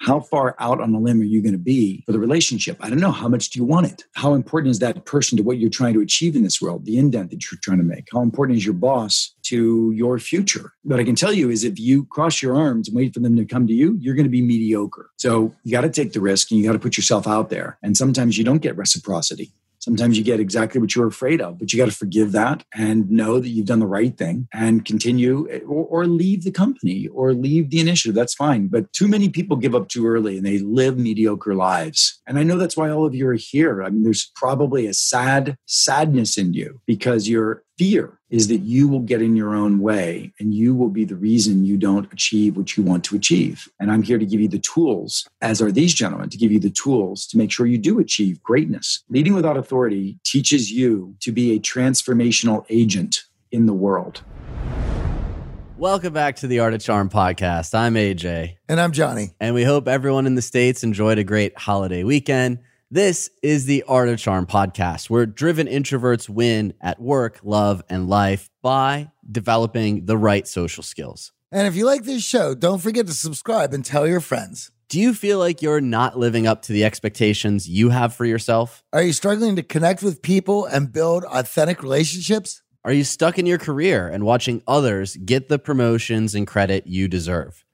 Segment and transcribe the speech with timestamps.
[0.00, 2.76] How far out on a limb are you going to be for the relationship?
[2.80, 3.10] I don't know.
[3.10, 4.04] How much do you want it?
[4.14, 6.98] How important is that person to what you're trying to achieve in this world, the
[6.98, 8.06] indent that you're trying to make?
[8.12, 10.72] How important is your boss to your future?
[10.82, 13.36] What I can tell you is if you cross your arms and wait for them
[13.36, 15.10] to come to you, you're going to be mediocre.
[15.16, 17.78] So you got to take the risk and you got to put yourself out there.
[17.82, 19.52] And sometimes you don't get reciprocity.
[19.88, 23.08] Sometimes you get exactly what you're afraid of, but you got to forgive that and
[23.10, 27.32] know that you've done the right thing and continue or, or, leave the company or
[27.32, 28.14] leave the initiative.
[28.14, 28.68] That's fine.
[28.68, 32.20] But too many people give up too early and they live mediocre lives.
[32.26, 33.82] And I know that's why all of you are here.
[33.82, 38.88] I mean, there's probably a sad sadness in you because you're fear is that you
[38.88, 42.56] will get in your own way and you will be the reason you don't achieve
[42.56, 43.68] what you want to achieve.
[43.78, 46.58] And I'm here to give you the tools, as are these gentlemen, to give you
[46.58, 49.04] the tools to make sure you do achieve greatness.
[49.08, 54.22] Leading without authority teaches you to be a transformational agent in the world.
[55.78, 57.72] Welcome back to the Art of Charm podcast.
[57.72, 58.56] I'm AJ.
[58.68, 59.30] And I'm Johnny.
[59.38, 62.58] And we hope everyone in the States enjoyed a great holiday weekend.
[62.90, 68.08] This is the Art of Charm podcast, where driven introverts win at work, love, and
[68.08, 71.30] life by developing the right social skills.
[71.52, 74.70] And if you like this show, don't forget to subscribe and tell your friends.
[74.88, 78.82] Do you feel like you're not living up to the expectations you have for yourself?
[78.94, 82.62] Are you struggling to connect with people and build authentic relationships?
[82.86, 87.06] Are you stuck in your career and watching others get the promotions and credit you
[87.06, 87.66] deserve?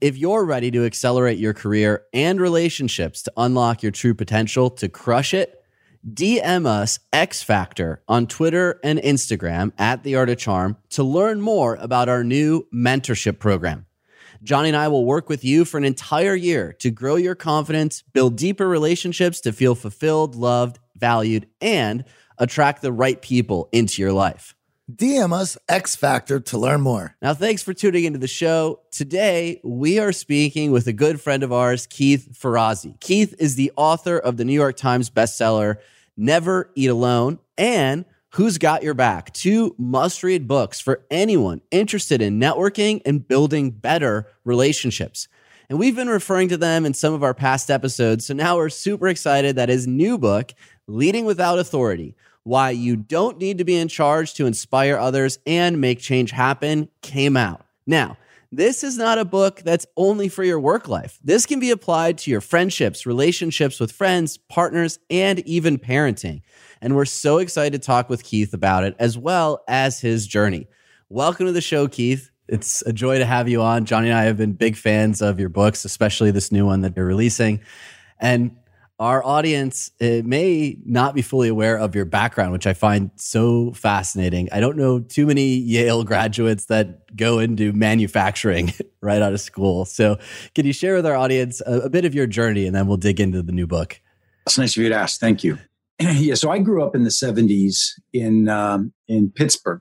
[0.00, 4.88] If you're ready to accelerate your career and relationships to unlock your true potential to
[4.88, 5.60] crush it,
[6.08, 11.40] DM us X Factor on Twitter and Instagram at The Art of Charm to learn
[11.40, 13.86] more about our new mentorship program.
[14.44, 18.04] Johnny and I will work with you for an entire year to grow your confidence,
[18.12, 22.04] build deeper relationships to feel fulfilled, loved, valued, and
[22.38, 24.54] attract the right people into your life.
[24.90, 27.14] DM us X Factor to learn more.
[27.20, 28.80] Now, thanks for tuning into the show.
[28.90, 32.98] Today, we are speaking with a good friend of ours, Keith Ferrazzi.
[32.98, 35.76] Keith is the author of the New York Times bestseller,
[36.16, 42.22] Never Eat Alone, and Who's Got Your Back, two must read books for anyone interested
[42.22, 45.28] in networking and building better relationships.
[45.68, 48.24] And we've been referring to them in some of our past episodes.
[48.24, 50.54] So now we're super excited that his new book,
[50.86, 55.80] Leading Without Authority, why You Don't Need to Be in Charge to Inspire Others and
[55.80, 57.64] Make Change Happen came out.
[57.86, 58.16] Now,
[58.50, 61.18] this is not a book that's only for your work life.
[61.22, 66.40] This can be applied to your friendships, relationships with friends, partners, and even parenting.
[66.80, 70.66] And we're so excited to talk with Keith about it as well as his journey.
[71.10, 72.30] Welcome to the show, Keith.
[72.48, 73.84] It's a joy to have you on.
[73.84, 76.96] Johnny and I have been big fans of your books, especially this new one that
[76.96, 77.60] you're releasing.
[78.18, 78.56] And
[78.98, 84.48] our audience may not be fully aware of your background, which I find so fascinating.
[84.50, 89.84] I don't know too many Yale graduates that go into manufacturing right out of school.
[89.84, 90.18] So,
[90.54, 92.96] can you share with our audience a, a bit of your journey and then we'll
[92.96, 94.00] dig into the new book?
[94.44, 95.20] That's nice of you to ask.
[95.20, 95.58] Thank you.
[96.00, 99.80] yeah, so I grew up in the 70s in, um, in Pittsburgh.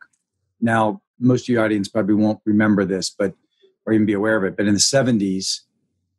[0.61, 3.33] Now, most of your audience probably won't remember this, but
[3.85, 4.57] or even be aware of it.
[4.57, 5.61] But in the 70s,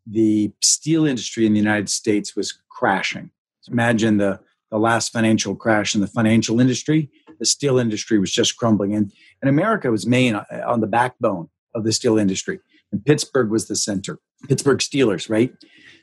[0.07, 3.29] the steel industry in the United States was crashing.
[3.69, 4.39] Imagine the,
[4.71, 7.11] the last financial crash in the financial industry.
[7.41, 8.95] The steel industry was just crumbling.
[8.95, 12.61] And, and America was main uh, on the backbone of the steel industry.
[12.93, 14.21] And Pittsburgh was the center.
[14.49, 15.53] Pittsburgh Steelers, right?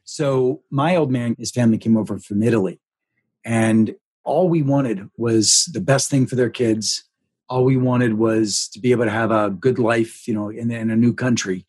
[0.03, 2.81] So my old man, his family came over from Italy.
[3.45, 3.95] And
[4.25, 7.05] all we wanted was the best thing for their kids.
[7.47, 10.71] All we wanted was to be able to have a good life, you know, in,
[10.71, 11.65] in a new country.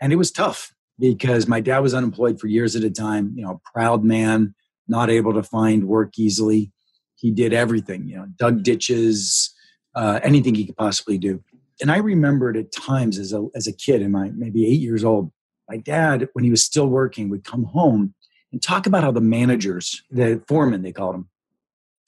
[0.00, 3.42] And it was tough because my dad was unemployed for years at a time, you
[3.44, 4.54] know, proud man,
[4.88, 6.72] not able to find work easily.
[7.16, 9.54] He did everything, you know, dug ditches,
[9.94, 11.42] uh, anything he could possibly do.
[11.80, 15.04] And I remembered at times as a, as a kid, in my maybe eight years
[15.04, 15.32] old,
[15.68, 18.14] my dad, when he was still working, would come home
[18.52, 21.28] and talk about how the managers, the foremen, they called them,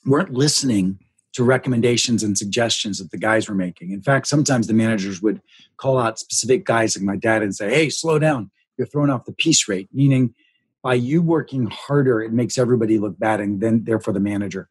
[0.05, 0.99] weren't listening
[1.33, 3.91] to recommendations and suggestions that the guys were making.
[3.91, 5.43] In fact, sometimes the managers would
[5.77, 8.51] call out specific guys like my dad and say, Hey, slow down.
[8.79, 10.35] You're throwing off the piece rate, meaning
[10.83, 14.69] by you working harder, it makes everybody look bad and then therefore the manager.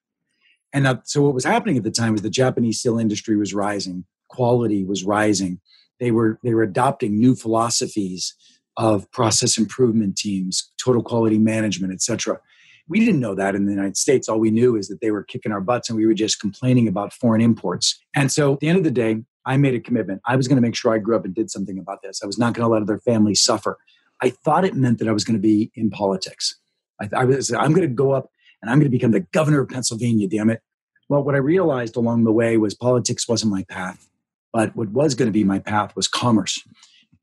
[0.72, 3.54] And uh, so what was happening at the time was the Japanese steel industry was
[3.54, 5.60] rising, quality was rising.
[6.00, 8.36] They were they were adopting new philosophies
[8.78, 12.40] of process improvement teams, total quality management, etc.
[12.88, 14.30] We didn't know that in the United States.
[14.30, 16.88] All we knew is that they were kicking our butts and we were just complaining
[16.88, 18.00] about foreign imports.
[18.16, 20.22] And so at the end of the day, I made a commitment.
[20.26, 22.22] I was going to make sure I grew up and did something about this.
[22.24, 23.78] I was not going to let other families suffer.
[24.22, 26.60] I thought it meant that I was going to be in politics.
[27.02, 28.30] I, I was, I'm going to go up
[28.62, 30.62] and I'm going to become the governor of Pennsylvania, damn it.
[31.10, 34.10] Well, what I realized along the way was politics wasn't my path,
[34.52, 36.62] but what was going to be my path was commerce.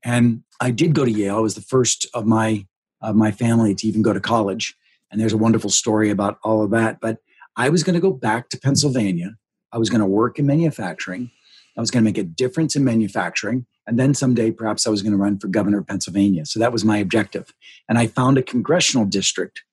[0.03, 1.37] And I did go to Yale.
[1.37, 2.65] I was the first of my
[3.01, 4.75] of my family to even go to college.
[5.11, 7.01] And there's a wonderful story about all of that.
[7.01, 7.17] But
[7.57, 9.35] I was going to go back to Pennsylvania.
[9.73, 11.29] I was going to work in manufacturing.
[11.77, 13.65] I was going to make a difference in manufacturing.
[13.87, 16.45] And then someday, perhaps I was going to run for governor of Pennsylvania.
[16.45, 17.53] So that was my objective.
[17.89, 19.63] And I found a congressional district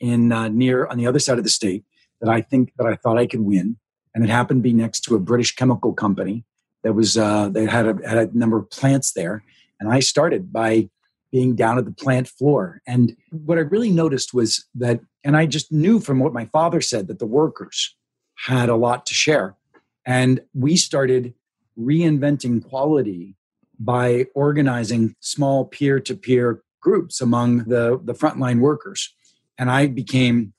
[0.00, 1.84] in uh, near on the other side of the state
[2.20, 3.76] that I think that I thought I could win.
[4.14, 6.44] And it happened to be next to a British chemical company
[6.82, 9.44] that was uh, they had a, had a number of plants there.
[9.80, 10.90] And I started by
[11.30, 12.82] being down at the plant floor.
[12.86, 16.80] And what I really noticed was that, and I just knew from what my father
[16.80, 17.96] said that the workers
[18.36, 19.56] had a lot to share.
[20.04, 21.32] And we started
[21.78, 23.36] reinventing quality
[23.78, 29.14] by organizing small peer to peer groups among the, the frontline workers.
[29.58, 30.52] And I became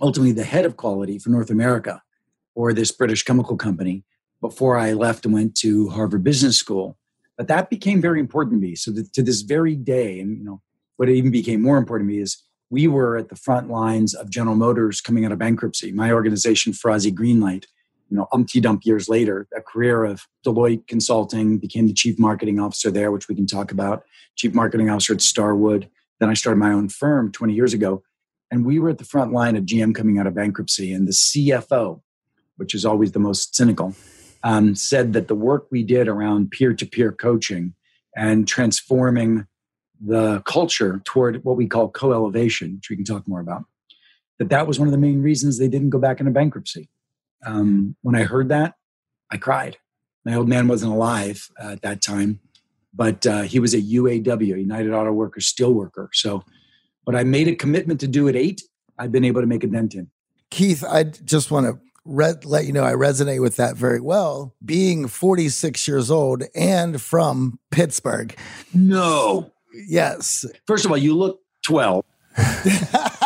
[0.00, 2.02] ultimately the head of quality for North America
[2.54, 4.04] for this British chemical company
[4.40, 6.96] before I left and went to Harvard Business School.
[7.36, 8.74] But that became very important to me.
[8.74, 10.60] So to this very day, and you know,
[10.96, 14.30] what even became more important to me is we were at the front lines of
[14.30, 15.92] General Motors coming out of bankruptcy.
[15.92, 17.64] My organization, Ferrazzi Greenlight,
[18.10, 22.58] you know, umpty dump years later, a career of Deloitte Consulting, became the chief marketing
[22.58, 24.04] officer there, which we can talk about,
[24.36, 25.88] chief marketing officer at Starwood.
[26.20, 28.02] Then I started my own firm 20 years ago.
[28.50, 30.92] And we were at the front line of GM coming out of bankruptcy.
[30.92, 32.00] And the CFO,
[32.56, 33.94] which is always the most cynical,
[34.42, 37.74] um, said that the work we did around peer to peer coaching
[38.16, 39.46] and transforming
[40.00, 43.64] the culture toward what we call co elevation, which we can talk more about,
[44.38, 46.88] that that was one of the main reasons they didn't go back into bankruptcy.
[47.44, 48.74] Um, when I heard that,
[49.30, 49.76] I cried.
[50.24, 52.40] My old man wasn't alive uh, at that time,
[52.94, 56.10] but uh, he was a UAW, United Auto Workers steel worker.
[56.12, 56.42] So,
[57.04, 58.62] but I made a commitment to do it eight.
[58.98, 60.10] I've been able to make a dent in.
[60.50, 64.54] Keith, I just want to re- let you know I resonate with that very well.
[64.64, 68.36] Being 46 years old and from Pittsburgh.
[68.74, 69.52] No.
[69.72, 70.44] Yes.
[70.66, 72.04] First of all, you look 12.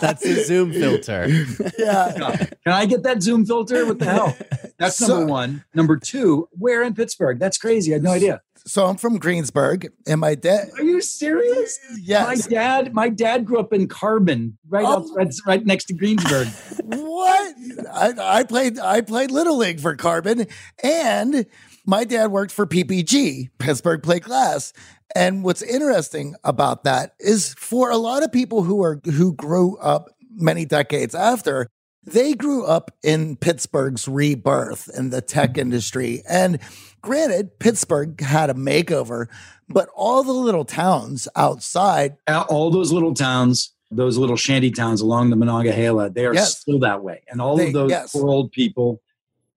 [0.00, 1.26] That's the Zoom filter.
[1.78, 2.36] Yeah.
[2.64, 3.86] Can I get that Zoom filter?
[3.86, 4.36] What the hell?
[4.78, 5.64] That's So- number one.
[5.74, 7.38] Number two, where in Pittsburgh?
[7.38, 7.92] That's crazy.
[7.92, 8.40] I had no idea.
[8.66, 10.68] So I'm from Greensburg, and my dad.
[10.76, 11.78] Are you serious?
[11.98, 12.26] Yes.
[12.26, 14.98] My dad, my dad grew up in Carbon, right Oh.
[14.98, 16.46] outside, right next to Greensburg.
[16.84, 17.54] what?
[17.90, 20.46] I, I played I played Little League for Carbon,
[20.84, 21.46] and
[21.86, 24.74] my dad worked for PPG, Pittsburgh Plate Glass.
[25.14, 29.76] And what's interesting about that is for a lot of people who are who grew
[29.78, 31.68] up many decades after,
[32.04, 35.60] they grew up in Pittsburgh's rebirth in the tech mm-hmm.
[35.60, 36.22] industry.
[36.28, 36.58] And
[37.02, 39.26] granted, Pittsburgh had a makeover,
[39.68, 45.30] but all the little towns outside All those little towns, those little shanty towns along
[45.30, 46.58] the Monongahela, they are Yes.
[46.58, 47.22] still that way.
[47.28, 48.12] And all They- of those yes.
[48.12, 49.02] poor old people,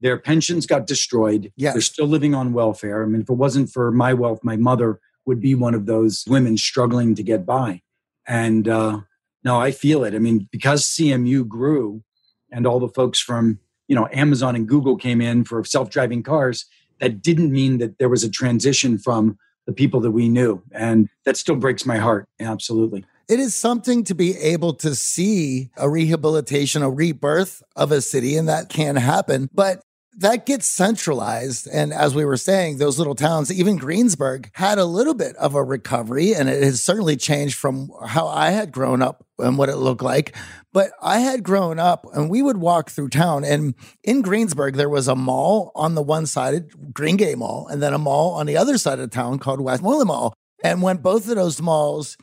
[0.01, 1.51] their pensions got destroyed.
[1.55, 1.73] Yes.
[1.73, 3.03] They're still living on welfare.
[3.03, 6.23] I mean, if it wasn't for my wealth, my mother would be one of those
[6.27, 7.81] women struggling to get by.
[8.27, 9.01] And uh,
[9.43, 10.15] no, I feel it.
[10.15, 12.03] I mean, because CMU grew
[12.51, 16.65] and all the folks from, you know, Amazon and Google came in for self-driving cars,
[16.99, 20.61] that didn't mean that there was a transition from the people that we knew.
[20.71, 22.27] And that still breaks my heart.
[22.39, 23.05] Absolutely.
[23.29, 28.35] it is something to be able to see a rehabilitation, a rebirth of a city,
[28.35, 29.49] and that can happen.
[29.53, 29.81] But
[30.17, 31.67] that gets centralized.
[31.67, 35.55] And as we were saying, those little towns, even Greensburg, had a little bit of
[35.55, 39.69] a recovery, and it has certainly changed from how I had grown up and what
[39.69, 40.35] it looked like.
[40.71, 44.89] But I had grown up, and we would walk through town, and in Greensburg, there
[44.89, 48.45] was a mall on the one side, Green Gate Mall, and then a mall on
[48.45, 50.33] the other side of town called Westmoreland Mall.
[50.63, 52.17] And when both of those malls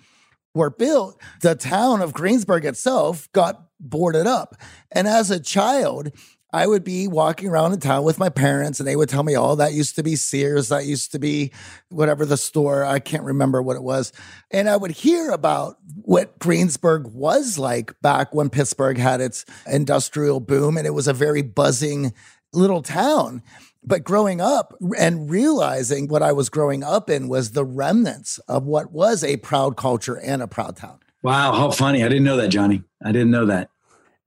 [0.55, 4.57] were built, the town of Greensburg itself got boarded up.
[4.91, 6.11] And as a child,
[6.53, 9.37] I would be walking around in town with my parents and they would tell me,
[9.37, 10.69] oh, that used to be Sears.
[10.69, 11.53] That used to be
[11.89, 12.85] whatever the store.
[12.85, 14.13] I can't remember what it was.
[14.51, 20.41] And I would hear about what Greensburg was like back when Pittsburgh had its industrial
[20.41, 22.13] boom and it was a very buzzing
[22.53, 23.43] little town.
[23.83, 28.65] But growing up and realizing what I was growing up in was the remnants of
[28.65, 30.99] what was a proud culture and a proud town.
[31.23, 32.03] Wow, how funny.
[32.03, 32.83] I didn't know that, Johnny.
[33.03, 33.71] I didn't know that.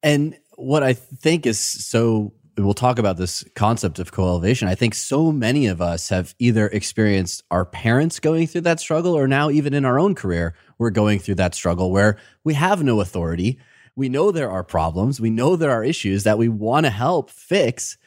[0.01, 4.67] And what I think is so we'll talk about this concept of co-elevation.
[4.67, 9.15] I think so many of us have either experienced our parents going through that struggle
[9.15, 12.83] or now even in our own career we're going through that struggle where we have
[12.83, 13.59] no authority.
[13.95, 17.29] We know there are problems, we know there are issues that we want to help
[17.29, 17.97] fix,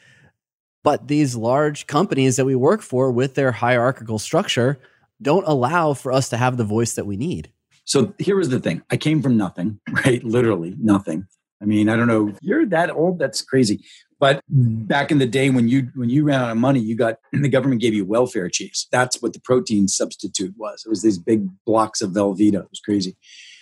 [0.83, 4.79] but these large companies that we work for with their hierarchical structure
[5.21, 7.51] don't allow for us to have the voice that we need.
[7.85, 8.81] So here was the thing.
[8.89, 10.23] I came from nothing, right?
[10.23, 11.27] Literally nothing.
[11.61, 12.33] I mean, I don't know.
[12.41, 13.19] You're that old.
[13.19, 13.83] That's crazy.
[14.19, 14.83] But hmm.
[14.83, 17.49] back in the day when you when you ran out of money, you got the
[17.49, 18.87] government gave you welfare cheese.
[18.91, 20.83] That's what the protein substitute was.
[20.85, 22.61] It was these big blocks of Velveeta.
[22.61, 23.17] It was crazy.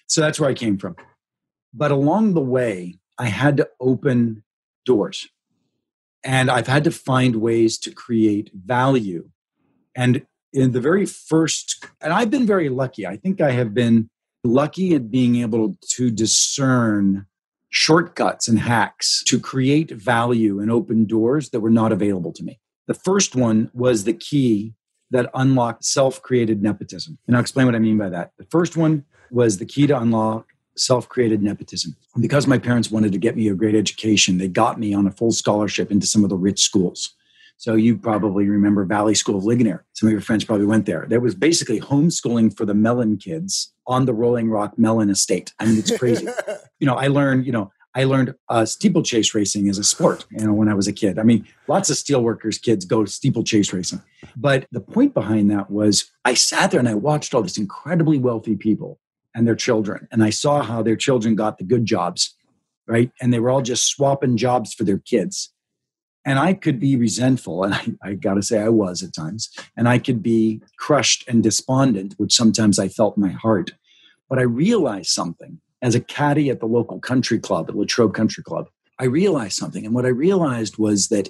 [0.08, 0.96] So that's where I came from.
[1.74, 4.44] But along the way, I had to open
[4.86, 5.28] doors.
[6.24, 9.30] And I've had to find ways to create value.
[9.96, 13.06] And in the very first, and I've been very lucky.
[13.06, 14.10] I think I have been
[14.44, 17.26] lucky at being able to discern
[17.76, 22.58] shortcuts and hacks to create value and open doors that were not available to me.
[22.88, 24.74] The first one was the key
[25.12, 27.18] that unlocked self created nepotism.
[27.28, 28.32] And I'll explain what I mean by that.
[28.38, 31.98] The first one was the key to unlock self created nepotism.
[32.18, 35.12] Because my parents wanted to get me a great education, they got me on a
[35.12, 37.14] full scholarship into some of the rich schools.
[37.58, 39.86] So you probably remember Valley School of Ligonier.
[39.94, 41.06] Some of your friends probably went there.
[41.08, 45.54] There was basically homeschooling for the Mellon kids on the Rolling Rock Mellon estate.
[45.60, 46.28] I mean, it's crazy.
[46.80, 50.46] you know, I learned, you know, I learned uh, steeplechase racing as a sport, you
[50.46, 51.18] know, when I was a kid.
[51.18, 54.02] I mean, lots of steelworkers kids go steeplechase racing.
[54.36, 58.20] But the point behind that was I sat there and I watched all these incredibly
[58.20, 59.00] wealthy people
[59.34, 60.10] and their children.
[60.12, 62.36] And I saw how their children got the good jobs,
[62.86, 63.12] right?
[63.22, 65.54] And they were all just swapping jobs for their kids.
[66.26, 69.50] And I could be resentful, and I, I got to say I was at times,
[69.78, 73.72] and I could be crushed and despondent, which sometimes I felt in my heart.
[74.30, 78.44] But I realized something as a caddy at the local country club, at Latrobe Country
[78.44, 78.68] Club.
[78.98, 79.86] I realized something.
[79.86, 81.30] And what I realized was that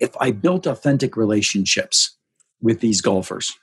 [0.00, 2.16] if I built authentic relationships
[2.60, 3.56] with these golfers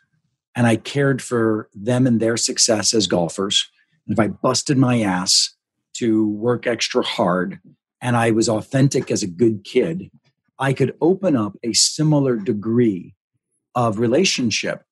[0.56, 3.70] and I cared for them and their success as golfers,
[4.08, 5.56] if I busted my ass
[5.98, 7.60] to work extra hard
[8.02, 10.10] and I was authentic as a good kid,
[10.64, 13.16] I could open up a similar degree
[13.76, 14.84] of relationship.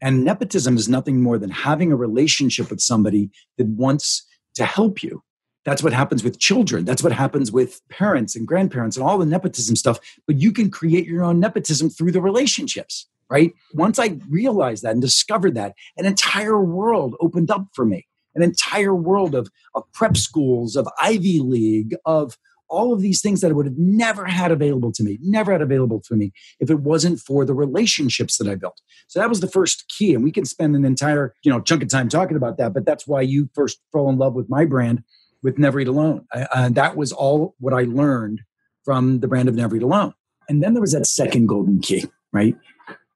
[0.00, 5.02] And nepotism is nothing more than having a relationship with somebody that wants to help
[5.02, 5.24] you.
[5.64, 6.84] That's what happens with children.
[6.84, 9.98] That's what happens with parents and grandparents and all the nepotism stuff.
[10.28, 13.52] But you can create your own nepotism through the relationships, right?
[13.74, 18.06] Once I realized that and discovered that, an entire world opened up for me.
[18.36, 23.40] An entire world of, of prep schools, of Ivy League, of all of these things
[23.40, 26.70] that I would have never had available to me, never had available to me if
[26.70, 28.80] it wasn't for the relationships that I built.
[29.08, 30.14] So that was the first key.
[30.14, 32.74] And we can spend an entire, you know, chunk of time talking about that.
[32.74, 35.02] But that's why you first fell in love with my brand
[35.42, 36.26] with Never Eat Alone.
[36.54, 38.40] And that was all what I learned
[38.84, 40.14] from the brand of Never Eat Alone.
[40.48, 42.56] And then there was that second golden key, right?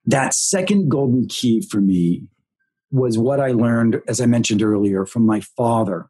[0.06, 2.24] That second golden key for me
[2.90, 6.08] was what I learned, as I mentioned earlier, from my father,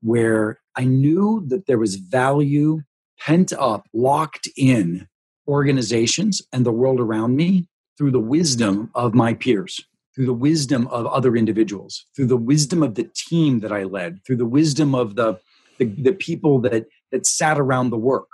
[0.00, 2.82] where I knew that there was value
[3.18, 5.06] pent up, locked in
[5.46, 10.86] organizations and the world around me through the wisdom of my peers, through the wisdom
[10.88, 14.94] of other individuals, through the wisdom of the team that I led, through the wisdom
[14.94, 15.38] of the,
[15.78, 18.28] the, the people that, that sat around the work.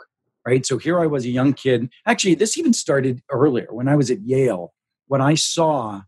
[0.47, 0.64] Right.
[0.64, 1.90] So here I was a young kid.
[2.07, 4.73] Actually, this even started earlier when I was at Yale.
[5.07, 6.02] What I saw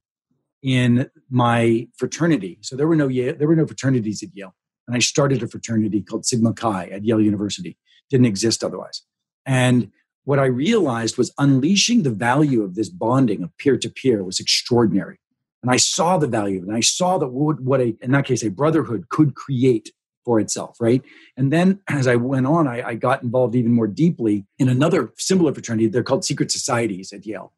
[0.63, 2.59] in my fraternity.
[2.63, 4.55] So there were no there were no fraternities at Yale
[4.91, 7.79] and I started a fraternity called Sigma Chi at Yale University.
[8.11, 9.03] Didn't exist otherwise.
[9.47, 9.93] And
[10.25, 14.41] what I realized was unleashing the value of this bonding of peer to peer was
[14.41, 15.21] extraordinary.
[15.63, 16.63] And I saw the value.
[16.63, 19.93] And I saw that what, what a, in that case, a brotherhood could create
[20.25, 21.03] for itself, right?
[21.37, 25.13] And then as I went on, I, I got involved even more deeply in another
[25.19, 25.87] similar fraternity.
[25.87, 27.53] They're called secret societies at Yale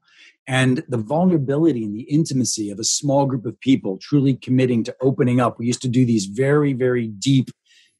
[0.47, 4.97] and the vulnerability and the intimacy of a small group of people truly committing to
[5.01, 5.59] opening up.
[5.59, 7.51] We used to do these very, very deep,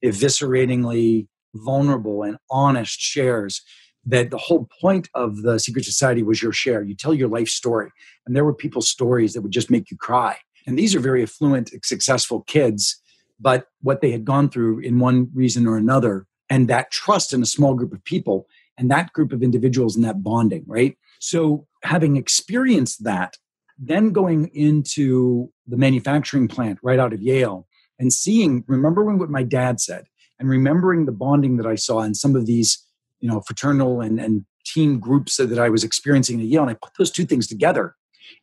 [0.05, 3.63] evisceratingly vulnerable and honest shares
[4.05, 6.83] that the whole point of the secret society was your share.
[6.83, 7.91] You tell your life story.
[8.27, 10.39] And there were people's stories that would just make you cry.
[10.67, 13.01] And these are very affluent, successful kids,
[13.39, 17.43] but what they had gone through in one reason or another, and that trust in
[17.43, 18.47] a small group of people
[18.77, 20.97] and that group of individuals and that bonding, right?
[21.23, 23.37] So having experienced that,
[23.79, 27.69] then going into the manufacturing plant right out of Yale
[28.01, 30.07] and seeing, remembering what my dad said
[30.41, 32.85] and remembering the bonding that I saw in some of these,
[33.21, 36.63] you know, fraternal and, and team groups that I was experiencing at Yale.
[36.63, 37.95] And I put those two things together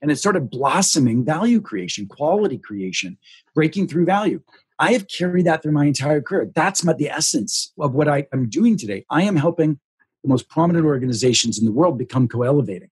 [0.01, 3.17] and it started blossoming value creation, quality creation,
[3.53, 4.41] breaking through value.
[4.79, 6.50] I have carried that through my entire career.
[6.55, 9.05] That's my, the essence of what I am doing today.
[9.09, 9.81] I am helping
[10.23, 12.89] the most prominent organizations in the world become co-elevating,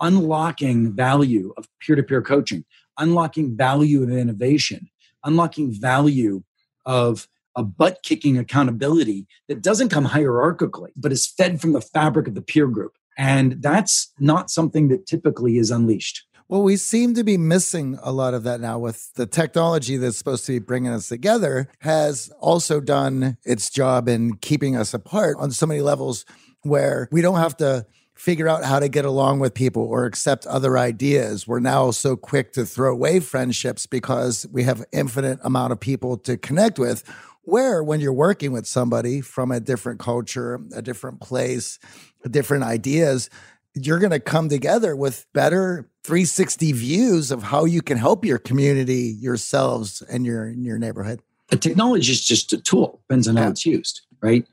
[0.00, 2.64] unlocking value of peer-to-peer coaching,
[2.98, 4.88] unlocking value of innovation,
[5.24, 6.42] unlocking value
[6.86, 12.26] of a butt kicking accountability that doesn't come hierarchically, but is fed from the fabric
[12.26, 12.96] of the peer group.
[13.16, 16.24] And that's not something that typically is unleashed.
[16.48, 20.18] Well, we seem to be missing a lot of that now with the technology that's
[20.18, 25.36] supposed to be bringing us together has also done its job in keeping us apart
[25.38, 26.26] on so many levels
[26.64, 30.46] where we don't have to figure out how to get along with people or accept
[30.46, 31.46] other ideas.
[31.48, 36.16] We're now so quick to throw away friendships because we have infinite amount of people
[36.18, 37.02] to connect with.
[37.42, 41.78] Where when you're working with somebody from a different culture, a different place,
[42.30, 43.28] different ideas,
[43.74, 48.38] you're going to come together with better 360 views of how you can help your
[48.38, 51.20] community, yourselves, and your your neighborhood.
[51.48, 53.02] The technology is just a tool.
[53.08, 54.46] Depends on how it's used, right?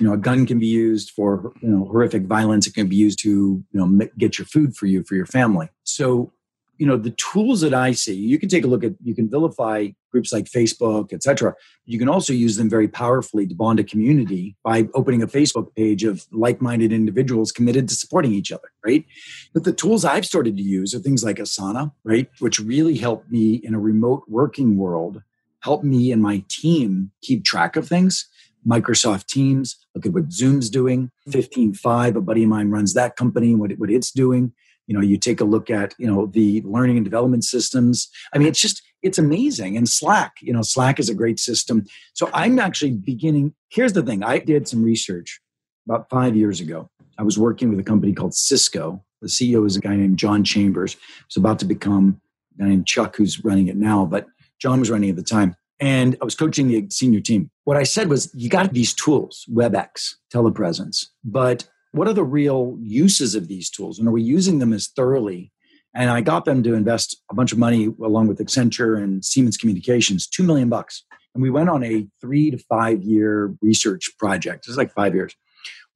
[0.00, 2.66] You know, a gun can be used for you know horrific violence.
[2.66, 5.68] It can be used to you know get your food for you for your family.
[5.84, 6.32] So
[6.78, 9.28] you know the tools that i see you can take a look at you can
[9.28, 11.54] vilify groups like facebook etc
[11.86, 15.74] you can also use them very powerfully to bond a community by opening a facebook
[15.74, 19.04] page of like-minded individuals committed to supporting each other right
[19.52, 23.28] but the tools i've started to use are things like asana right which really help
[23.28, 25.22] me in a remote working world
[25.60, 28.28] help me and my team keep track of things
[28.66, 31.10] Microsoft Teams, look at what Zoom's doing.
[31.28, 31.60] Mm-hmm.
[31.60, 34.52] 15Five, a buddy of mine runs that company, what, it, what it's doing.
[34.86, 38.10] You know you take a look at you know the learning and development systems.
[38.32, 39.76] I mean it's just it's amazing.
[39.76, 41.86] And slack you know slack is a great system.
[42.12, 45.40] So i'm actually beginning here's the thing i did some research
[45.86, 46.90] about five years ago.
[47.18, 49.02] I was working with a company called cisco.
[49.22, 50.94] The ceo is a guy named john chambers.
[50.94, 52.20] Who's about to become
[52.54, 54.26] a guy named chuck who's running it now but
[54.60, 57.50] john was running at the time and i was coaching the senior team.
[57.64, 62.76] What i said was you got these tools webex telepresence but what are the real
[62.80, 64.00] uses of these tools?
[64.00, 65.52] And are we using them as thoroughly?
[65.94, 69.56] And i got them to invest a bunch of money along with accenture and siemens
[69.56, 71.04] communications 2 million bucks.
[71.34, 74.66] And we went on a three to five year research project.
[74.66, 75.34] It's like five years.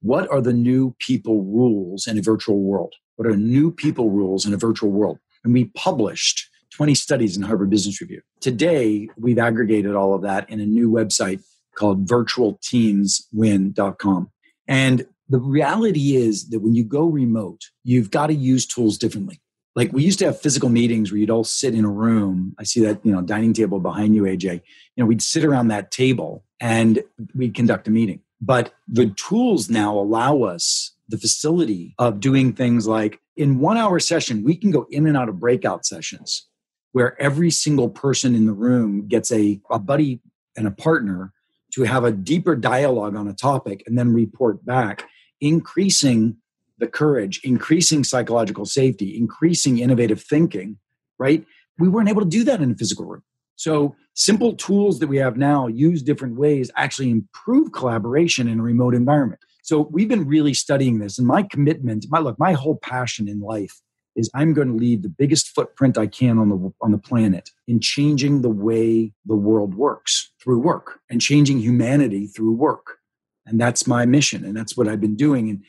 [0.01, 2.93] What are the new people rules in a virtual world?
[3.17, 5.19] What are new people rules in a virtual world?
[5.43, 10.49] And we published 20 studies in harvard business review today we've aggregated all of that
[10.49, 11.43] in a new website
[11.75, 14.31] called virtualteamswin.com
[14.67, 19.39] and the reality is that when you go remote, you've got to use tools differently.
[19.75, 22.55] Like we used to have physical meetings where you'd all sit in a room.
[22.57, 24.53] I see that, you know, dining table behind you, AJ.
[24.53, 24.61] You
[24.97, 27.03] know, we'd sit around that table and
[27.35, 28.21] we'd conduct a meeting.
[28.41, 33.99] But the tools now allow us the facility of doing things like in one hour
[33.99, 36.47] session, we can go in and out of breakout sessions
[36.91, 40.21] where every single person in the room gets a, a buddy
[40.57, 41.33] and a partner
[41.73, 45.05] to have a deeper dialogue on a topic and then report back
[45.39, 46.35] increasing
[46.79, 50.77] the courage, increasing psychological safety, increasing innovative thinking,
[51.17, 51.45] right?
[51.77, 53.23] We weren't able to do that in a physical room.
[53.55, 58.63] So, simple tools that we have now use different ways actually improve collaboration in a
[58.63, 59.41] remote environment.
[59.63, 61.17] So, we've been really studying this.
[61.17, 63.81] And my commitment, my look, my whole passion in life
[64.19, 67.49] is I'm going to leave the biggest footprint I can on the on the planet
[67.67, 72.97] in changing the way the world works through work and changing humanity through work.
[73.45, 74.45] And that's my mission.
[74.45, 75.49] And that's what I've been doing.
[75.49, 75.63] And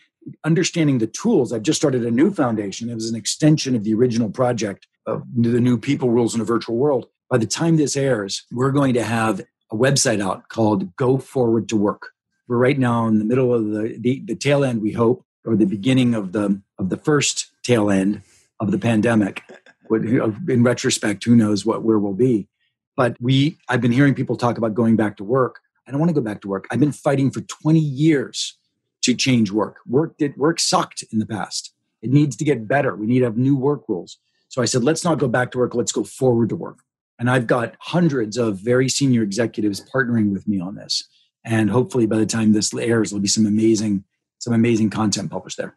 [0.45, 2.91] understanding the tools, I've just started a new foundation.
[2.91, 6.45] It was an extension of the original project of the new people rules in a
[6.45, 7.07] virtual world.
[7.31, 9.41] By the time this airs, we're going to have
[9.73, 12.11] a website out called Go Forward to Work.
[12.49, 15.57] We're right now in the middle of the, the, the tail end, we hope, or
[15.57, 18.23] the beginning of the of the first tail end
[18.61, 19.42] of the pandemic.
[19.90, 22.49] In retrospect, who knows what where we'll be?
[22.96, 25.61] But we, I've been hearing people talk about going back to work.
[25.88, 26.66] I don't want to go back to work.
[26.70, 28.57] I've been fighting for 20 years
[29.03, 29.79] to change work.
[29.87, 31.75] Work did work sucked in the past.
[32.03, 32.94] It needs to get better.
[32.94, 34.18] We need to have new work rules.
[34.49, 35.75] So I said, let's not go back to work.
[35.75, 36.81] Let's go forward to work.
[37.18, 41.07] And I've got hundreds of very senior executives partnering with me on this.
[41.44, 44.05] And hopefully by the time this airs, there'll be some amazing,
[44.38, 45.77] some amazing content published there.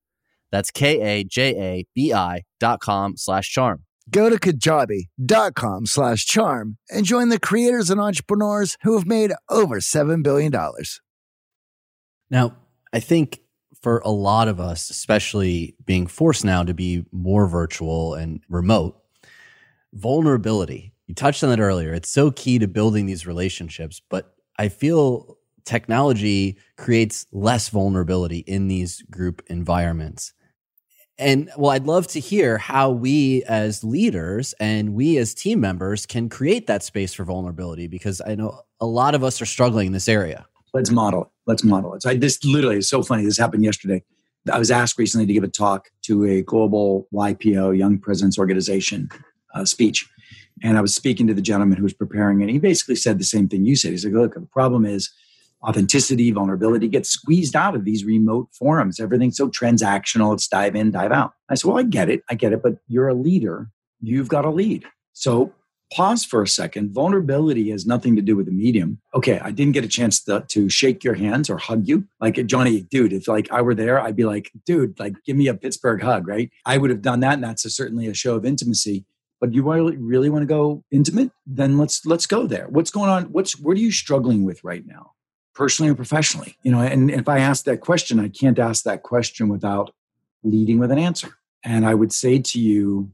[0.51, 3.83] That's K-A-J-A-B-I dot com slash charm.
[4.09, 9.79] Go to kajabi.com slash charm and join the creators and entrepreneurs who have made over
[9.79, 10.53] $7 billion.
[12.29, 12.55] Now,
[12.91, 13.41] I think
[13.81, 19.01] for a lot of us, especially being forced now to be more virtual and remote,
[19.93, 21.93] vulnerability, you touched on that earlier.
[21.93, 28.67] It's so key to building these relationships, but I feel technology creates less vulnerability in
[28.67, 30.33] these group environments.
[31.21, 36.07] And well, I'd love to hear how we as leaders and we as team members
[36.07, 39.87] can create that space for vulnerability because I know a lot of us are struggling
[39.87, 40.47] in this area.
[40.73, 41.27] Let's model it.
[41.45, 42.01] Let's model it.
[42.01, 43.23] So I, this literally is so funny.
[43.23, 44.03] This happened yesterday.
[44.51, 49.07] I was asked recently to give a talk to a global YPO, Young Presidents Organization
[49.53, 50.09] uh, speech.
[50.63, 53.23] And I was speaking to the gentleman who was preparing, and he basically said the
[53.23, 53.91] same thing you said.
[53.91, 55.11] He's like, look, the problem is
[55.63, 58.99] authenticity, vulnerability gets squeezed out of these remote forums.
[58.99, 60.33] Everything's so transactional.
[60.33, 61.33] It's dive in, dive out.
[61.49, 62.23] I said, well, I get it.
[62.29, 62.63] I get it.
[62.63, 63.69] But you're a leader.
[64.01, 64.85] You've got to lead.
[65.13, 65.53] So
[65.93, 66.93] pause for a second.
[66.93, 68.99] Vulnerability has nothing to do with the medium.
[69.13, 72.07] Okay, I didn't get a chance to, to shake your hands or hug you.
[72.19, 75.47] Like Johnny, dude, if like I were there, I'd be like, dude, like give me
[75.47, 76.49] a Pittsburgh hug, right?
[76.65, 77.33] I would have done that.
[77.33, 79.05] And that's a, certainly a show of intimacy.
[79.39, 81.31] But you really, really want to go intimate?
[81.47, 82.67] Then let's let's go there.
[82.69, 83.23] What's going on?
[83.25, 85.13] What's what are you struggling with right now?
[85.53, 89.03] Personally or professionally you know and if i ask that question i can't ask that
[89.03, 89.91] question without
[90.43, 91.37] leading with an answer.
[91.63, 93.11] And i would say to you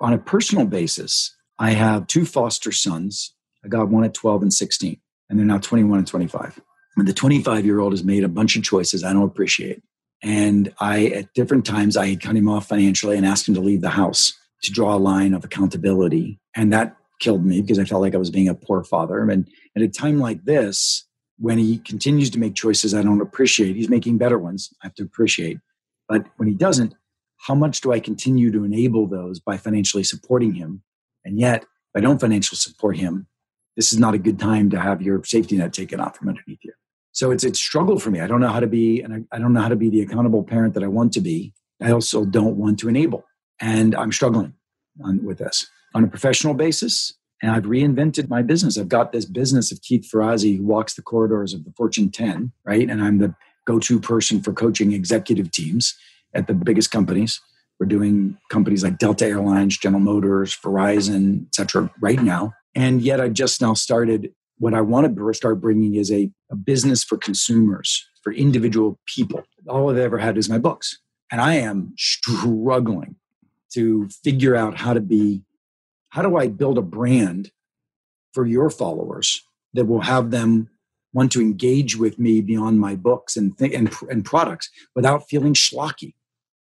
[0.00, 3.34] on a personal basis i have two foster sons.
[3.64, 4.98] I got one at 12 and 16
[5.28, 6.60] and they're now 21 and 25
[6.96, 9.82] and the 25 year old has made a bunch of choices i don't appreciate.
[10.22, 13.80] And i at different times i cut him off financially and asked him to leave
[13.80, 16.38] the house to draw a line of accountability.
[16.54, 19.28] And that killed me because i felt like i was being a poor father.
[19.28, 21.06] And at a time like this
[21.40, 24.94] when he continues to make choices I don't appreciate, he's making better ones I have
[24.96, 25.58] to appreciate.
[26.08, 26.94] But when he doesn't,
[27.46, 30.82] how much do I continue to enable those by financially supporting him?
[31.24, 33.26] And yet, if I don't financially support him,
[33.76, 36.58] this is not a good time to have your safety net taken off from underneath
[36.62, 36.72] you.
[37.12, 38.20] So it's it's struggle for me.
[38.20, 40.02] I don't know how to be, and I, I don't know how to be the
[40.02, 41.54] accountable parent that I want to be.
[41.80, 43.24] I also don't want to enable,
[43.60, 44.54] and I'm struggling
[45.02, 47.14] on, with this on a professional basis.
[47.42, 48.76] And I've reinvented my business.
[48.76, 52.52] I've got this business of Keith Ferrazzi who walks the corridors of the Fortune 10,
[52.64, 52.88] right?
[52.88, 53.34] And I'm the
[53.66, 55.94] go-to person for coaching executive teams
[56.34, 57.40] at the biggest companies.
[57.78, 62.52] We're doing companies like Delta Airlines, General Motors, Verizon, et cetera, right now.
[62.74, 66.56] And yet I just now started what I want to start bringing is a, a
[66.56, 69.42] business for consumers, for individual people.
[69.66, 70.98] All I've ever had is my books.
[71.32, 73.16] And I am struggling
[73.72, 75.42] to figure out how to be
[76.10, 77.50] how do I build a brand
[78.32, 79.42] for your followers
[79.74, 80.68] that will have them
[81.12, 85.54] want to engage with me beyond my books and, th- and, and products without feeling
[85.54, 86.14] schlocky?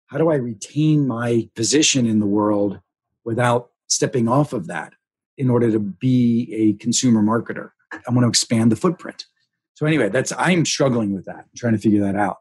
[0.07, 2.81] How do I retain my position in the world
[3.25, 4.95] without stepping off of that
[5.39, 7.71] in order to be a consumer marketer?
[7.93, 9.27] I want to expand the footprint.
[9.75, 11.47] So anyway, that's I'm struggling with that.
[11.57, 12.39] Trying to figure that out.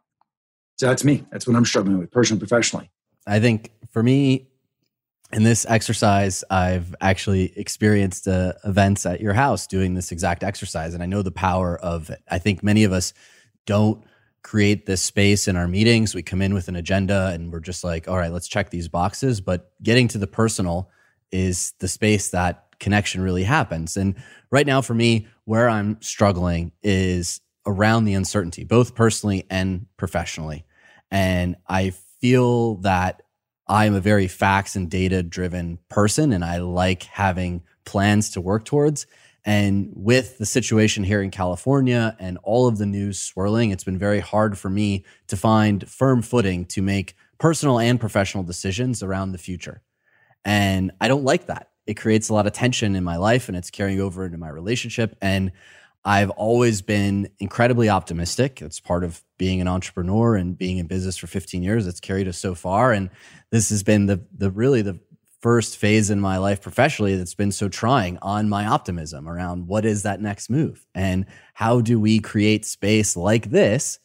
[0.77, 1.25] So that's me.
[1.31, 2.91] That's what I'm struggling with, personally, and professionally.
[3.27, 4.50] I think for me,
[5.33, 10.93] in this exercise, I've actually experienced uh, events at your house doing this exact exercise,
[10.93, 12.21] and I know the power of it.
[12.29, 13.13] I think many of us
[13.65, 14.03] don't
[14.43, 16.15] create this space in our meetings.
[16.15, 18.87] We come in with an agenda and we're just like, all right, let's check these
[18.87, 19.39] boxes.
[19.39, 20.89] But getting to the personal
[21.31, 23.95] is the space that connection really happens.
[23.97, 24.15] And
[24.49, 30.65] right now, for me, where I'm struggling is around the uncertainty, both personally and professionally.
[31.11, 33.21] And I feel that
[33.71, 38.65] I'm a very facts and data driven person and I like having plans to work
[38.65, 39.07] towards.
[39.45, 43.97] And with the situation here in California and all of the news swirling, it's been
[43.97, 49.31] very hard for me to find firm footing to make personal and professional decisions around
[49.31, 49.81] the future.
[50.43, 51.69] And I don't like that.
[51.87, 54.49] It creates a lot of tension in my life and it's carrying over into my
[54.49, 55.15] relationship.
[55.21, 55.53] And
[56.03, 58.61] I've always been incredibly optimistic.
[58.61, 61.85] It's part of being an entrepreneur and being in business for 15 years.
[61.85, 62.91] It's carried us so far.
[62.91, 63.09] And
[63.51, 64.99] this has been the the really the
[65.41, 69.85] first phase in my life professionally that's been so trying on my optimism around what
[69.85, 73.97] is that next move and how do we create space like this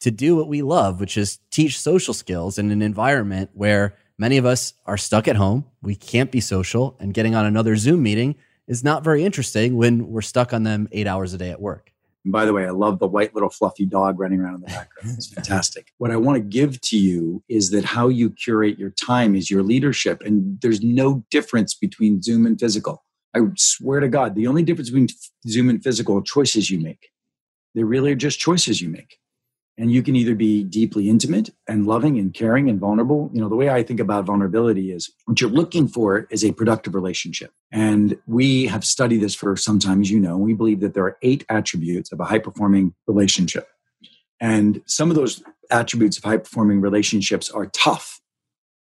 [0.00, 4.38] to do what we love, which is teach social skills in an environment where many
[4.38, 5.64] of us are stuck at home.
[5.82, 8.36] We can't be social, and getting on another Zoom meeting
[8.68, 11.90] is not very interesting when we're stuck on them eight hours a day at work.
[12.24, 14.66] And by the way, I love the white little fluffy dog running around in the
[14.66, 15.16] background.
[15.16, 15.92] It's fantastic.
[15.98, 19.50] what I want to give to you is that how you curate your time is
[19.50, 20.22] your leadership.
[20.24, 23.04] And there's no difference between Zoom and physical.
[23.34, 25.08] I swear to God, the only difference between
[25.48, 27.08] Zoom and physical are choices you make.
[27.74, 29.18] They really are just choices you make
[29.78, 33.30] and you can either be deeply intimate and loving and caring and vulnerable.
[33.32, 36.52] You know the way i think about vulnerability is what you're looking for is a
[36.52, 37.52] productive relationship.
[37.72, 40.36] And we have studied this for some time as you know.
[40.36, 43.68] We believe that there are eight attributes of a high performing relationship.
[44.40, 48.20] And some of those attributes of high performing relationships are tough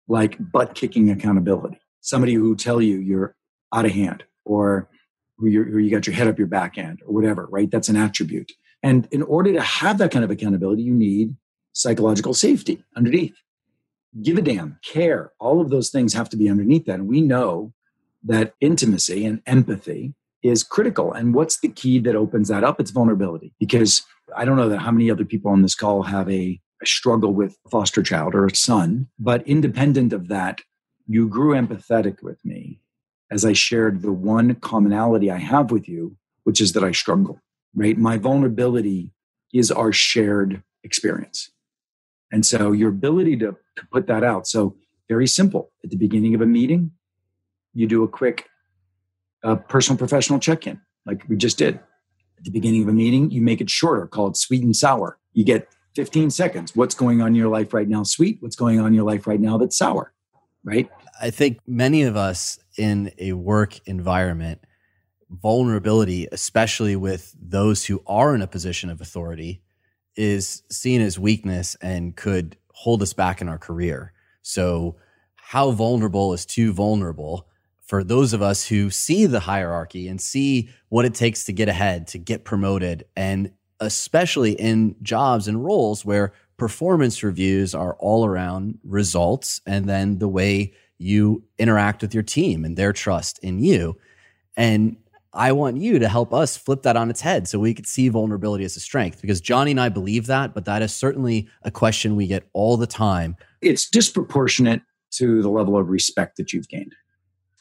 [0.07, 1.79] like butt kicking accountability.
[2.01, 3.35] Somebody who tell you you're
[3.73, 4.89] out of hand or
[5.37, 7.69] who, you got your head up your back end or whatever right?
[7.69, 8.51] That's an attribute
[8.85, 11.35] and in order to have that kind of accountability, you need
[11.73, 13.33] psychological safety underneath.
[14.21, 16.99] Give a damn, care, all of those things have to be underneath that.
[16.99, 17.73] And we know
[18.23, 21.11] that intimacy and empathy is critical.
[21.11, 22.79] And what's the key that opens that up?
[22.79, 23.55] It's vulnerability.
[23.59, 24.03] Because
[24.37, 27.33] I don't know that how many other people on this call have a, a struggle
[27.33, 30.61] with foster child or a son, but independent of that,
[31.07, 32.81] you grew empathetic with me
[33.31, 37.41] as I shared the one commonality I have with you, which is that I struggle
[37.75, 37.97] right?
[37.97, 39.11] My vulnerability
[39.53, 41.51] is our shared experience.
[42.31, 44.47] And so your ability to, to put that out.
[44.47, 44.75] So
[45.07, 45.71] very simple.
[45.83, 46.91] At the beginning of a meeting,
[47.73, 48.47] you do a quick
[49.43, 51.75] uh, personal professional check-in, like we just did.
[52.37, 55.19] At the beginning of a meeting, you make it shorter, call it sweet and sour.
[55.33, 56.75] You get 15 seconds.
[56.75, 58.37] What's going on in your life right now, sweet?
[58.41, 60.13] What's going on in your life right now that's sour,
[60.63, 60.89] right?
[61.21, 64.61] I think many of us in a work environment–
[65.29, 69.61] vulnerability, especially with those who are in a position of authority,
[70.15, 74.13] is seen as weakness and could hold us back in our career.
[74.41, 74.95] So,
[75.35, 77.47] how vulnerable is too vulnerable
[77.85, 81.69] for those of us who see the hierarchy and see what it takes to get
[81.69, 88.25] ahead, to get promoted, and especially in jobs and roles where performance reviews are all
[88.25, 93.59] around results and then the way you interact with your team and their trust in
[93.59, 93.97] you.
[94.57, 94.97] And
[95.35, 98.07] I want you to help us flip that on its head so we could see
[98.07, 101.71] vulnerability as a strength because Johnny and I believe that, but that is certainly a
[101.71, 103.35] question we get all the time.
[103.61, 106.95] It's disproportionate to the level of respect that you've gained.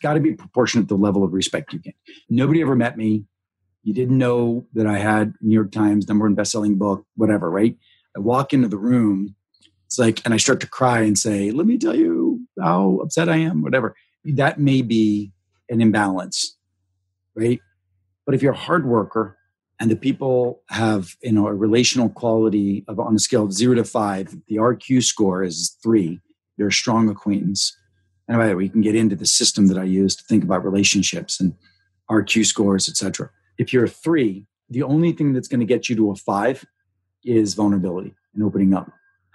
[0.01, 1.97] Got to be proportionate to the level of respect you gained.
[2.31, 3.25] Nobody ever met me.
[3.83, 7.77] You didn't know that I had New York Times number one best-selling book, whatever, right?
[8.17, 9.35] I walk into the room,
[9.87, 13.29] it's like, and I start to cry and say, "Let me tell you how upset
[13.29, 13.95] I am," whatever.
[14.25, 15.33] That may be
[15.69, 16.57] an imbalance
[17.35, 17.61] right?
[18.27, 19.37] But if you're a hard worker
[19.81, 23.75] and the people have you know a relational quality of on a scale of zero
[23.75, 26.21] to five, the RQ score is three.
[26.57, 27.77] You're a strong acquaintance.
[28.29, 30.45] And by the way, we can get into the system that I use to think
[30.45, 31.55] about relationships and
[32.11, 33.31] RQ scores, etc.
[33.59, 36.65] If you're a three, the only thing that's going to get you to a five
[37.25, 38.91] is vulnerability and opening up.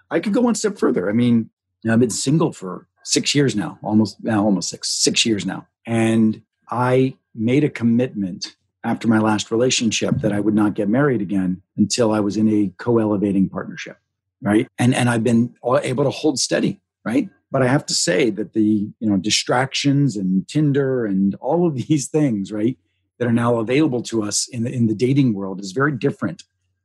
[0.10, 1.10] I could go one step further.
[1.10, 1.50] I mean,
[1.90, 5.68] I've been single for six years now, almost now, almost six, six years now.
[5.86, 11.22] And I made a commitment after my last relationship that I would not get married
[11.22, 13.98] again until I was in a co-elevating partnership,
[14.42, 14.68] right?
[14.78, 15.54] And and I've been
[15.84, 17.30] able to hold steady, right?
[17.52, 21.76] But I have to say that the you know distractions and Tinder and all of
[21.76, 22.78] these things, right,
[23.18, 26.44] that are now available to us in the in the dating world is very different,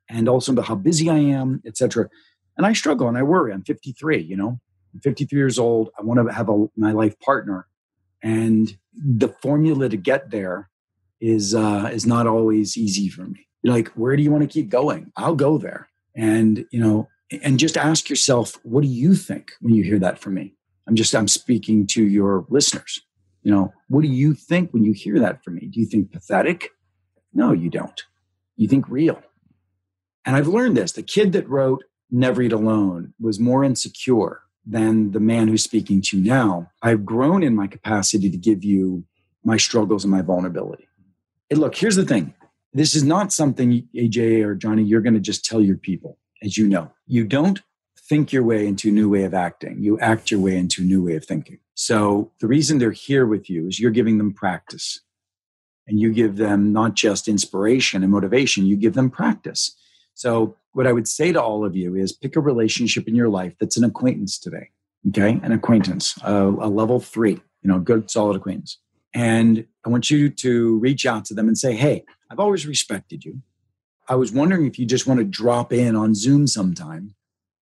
[0.09, 2.09] and also about how busy I am, etc.
[2.57, 3.53] And I struggle and I worry.
[3.53, 4.61] I'm 53, you know,
[4.93, 5.91] I'm 53 years old.
[5.99, 7.67] I want to have a my life partner,
[8.25, 10.71] and the formula to get there
[11.21, 13.47] is uh, is not always easy for me.
[13.63, 15.13] Like, where do you want to keep going?
[15.17, 17.09] I'll go there, and you know,
[17.43, 20.55] and just ask yourself, what do you think when you hear that from me?
[20.89, 23.01] I'm just I'm speaking to your listeners.
[23.43, 25.67] You know, what do you think when you hear that from me?
[25.67, 26.71] Do you think pathetic?
[27.35, 28.03] No, you don't.
[28.57, 29.21] You think real.
[30.25, 35.13] And I've learned this the kid that wrote Never Eat Alone was more insecure than
[35.13, 36.71] the man who's speaking to you now.
[36.83, 39.05] I've grown in my capacity to give you
[39.45, 40.89] my struggles and my vulnerability.
[41.51, 42.35] And look, here's the thing
[42.73, 46.57] this is not something, AJ or Johnny, you're going to just tell your people, as
[46.57, 46.91] you know.
[47.07, 47.61] You don't
[48.09, 50.85] think your way into a new way of acting, you act your way into a
[50.85, 51.59] new way of thinking.
[51.75, 55.01] So the reason they're here with you is you're giving them practice.
[55.87, 59.77] And you give them not just inspiration and motivation, you give them practice.
[60.15, 63.29] So, what I would say to all of you is pick a relationship in your
[63.29, 64.71] life that's an acquaintance today.
[65.09, 65.41] Okay.
[65.43, 68.79] An acquaintance, a, a level three, you know, good, solid acquaintance.
[69.15, 73.25] And I want you to reach out to them and say, Hey, I've always respected
[73.25, 73.41] you.
[74.09, 77.15] I was wondering if you just want to drop in on Zoom sometime.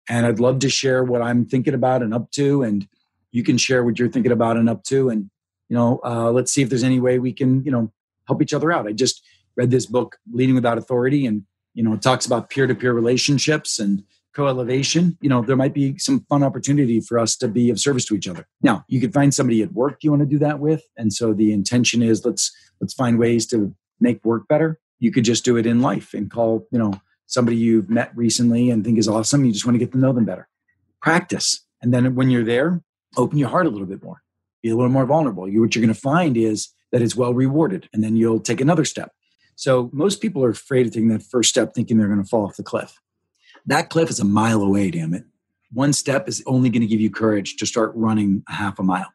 [0.09, 2.63] And I'd love to share what I'm thinking about and up to.
[2.63, 2.87] And
[3.31, 5.09] you can share what you're thinking about and up to.
[5.09, 5.31] And,
[5.69, 7.93] you know, uh, let's see if there's any way we can, you know,
[8.27, 8.87] help each other out.
[8.87, 9.23] I just
[9.57, 11.45] read this book, Leading Without Authority, and,
[11.79, 14.03] you know, it talks about peer to peer relationships and
[14.35, 15.17] co-elevation.
[15.21, 18.17] You know there might be some fun opportunity for us to be of service to
[18.17, 18.49] each other.
[18.63, 21.33] Now you could find somebody at work you want to do that with and so
[21.33, 24.81] the intention is let's let's find ways to make work better.
[24.99, 26.95] You could just do it in life and call you know
[27.27, 30.13] somebody you've met recently and think is awesome you just want to get to know
[30.13, 30.49] them better.
[31.01, 32.83] Practice and then when you're there
[33.17, 34.23] open your heart a little bit more.
[34.63, 35.49] Be a little more vulnerable.
[35.49, 38.61] You what you're going to find is that it's well rewarded and then you'll take
[38.61, 39.13] another step
[39.59, 42.47] so most people are afraid of taking that first step thinking they're going to fall
[42.47, 43.01] off the cliff
[43.69, 45.25] that cliff is a mile away, damn it.
[45.73, 48.83] One step is only going to give you courage to start running a half a
[48.83, 49.13] mile.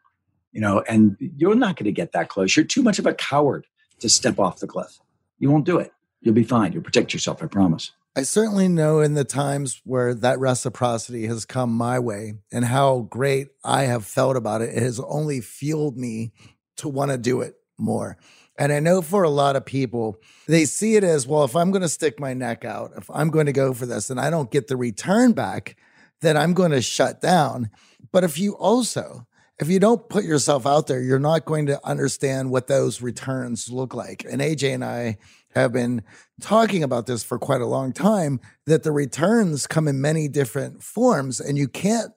[0.51, 2.55] You know, and you're not going to get that close.
[2.55, 3.65] You're too much of a coward
[3.99, 4.99] to step off the cliff.
[5.39, 5.91] You won't do it.
[6.21, 6.71] You'll be fine.
[6.71, 7.91] You'll protect yourself, I promise.
[8.15, 13.07] I certainly know in the times where that reciprocity has come my way and how
[13.09, 16.33] great I have felt about it, it has only fueled me
[16.77, 18.17] to want to do it more.
[18.57, 21.71] And I know for a lot of people, they see it as well, if I'm
[21.71, 24.29] going to stick my neck out, if I'm going to go for this and I
[24.29, 25.75] don't get the return back,
[26.21, 27.69] then I'm going to shut down.
[28.11, 29.25] But if you also,
[29.59, 33.71] if you don't put yourself out there, you're not going to understand what those returns
[33.71, 34.25] look like.
[34.29, 35.17] And AJ and I
[35.55, 36.03] have been
[36.41, 40.83] talking about this for quite a long time that the returns come in many different
[40.83, 42.11] forms and you can't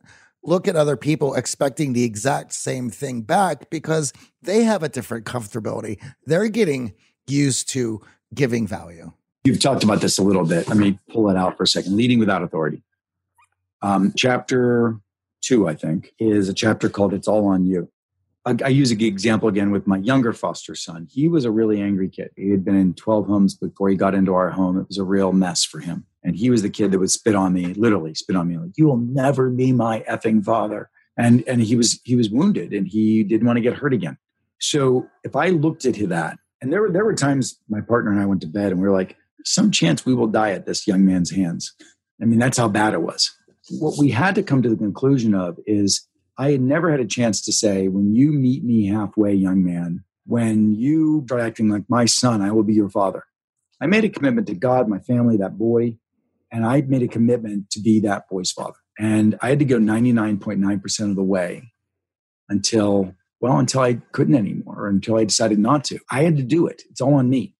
[0.46, 5.26] look at other people expecting the exact same thing back because they have a different
[5.26, 6.00] comfortability.
[6.24, 6.94] They're getting
[7.26, 8.00] used to
[8.34, 9.12] giving value.
[9.44, 10.68] You've talked about this a little bit.
[10.68, 11.96] Let me pull it out for a second.
[11.96, 12.82] Leading without authority.
[13.82, 14.98] Um, chapter
[15.42, 17.88] two, I think, is a chapter called It's All on You.
[18.46, 21.08] I, use an example again with my younger foster son.
[21.10, 22.30] He was a really angry kid.
[22.36, 24.78] He had been in 12 homes before he got into our home.
[24.78, 26.06] It was a real mess for him.
[26.22, 28.70] And he was the kid that would spit on me, literally spit on me, like,
[28.76, 30.90] you will never be my effing father.
[31.18, 34.18] And and he was he was wounded and he didn't want to get hurt again.
[34.60, 38.20] So if I looked at that, and there were there were times my partner and
[38.20, 40.86] I went to bed and we were like, some chance we will die at this
[40.86, 41.74] young man's hands.
[42.20, 43.34] I mean, that's how bad it was.
[43.70, 46.06] What we had to come to the conclusion of is
[46.38, 50.04] I had never had a chance to say, when you meet me halfway, young man,
[50.26, 53.24] when you start acting like my son, I will be your father.
[53.80, 55.96] I made a commitment to God, my family, that boy,
[56.52, 58.76] and I made a commitment to be that boy's father.
[58.98, 61.72] And I had to go 99.9% of the way
[62.48, 65.98] until, well, until I couldn't anymore, or until I decided not to.
[66.10, 66.82] I had to do it.
[66.90, 67.54] It's all on me.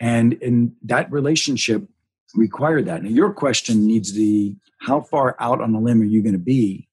[0.00, 1.86] And in that relationship
[2.34, 3.02] required that.
[3.02, 6.32] Now, your question needs to be how far out on a limb are you going
[6.32, 6.88] to be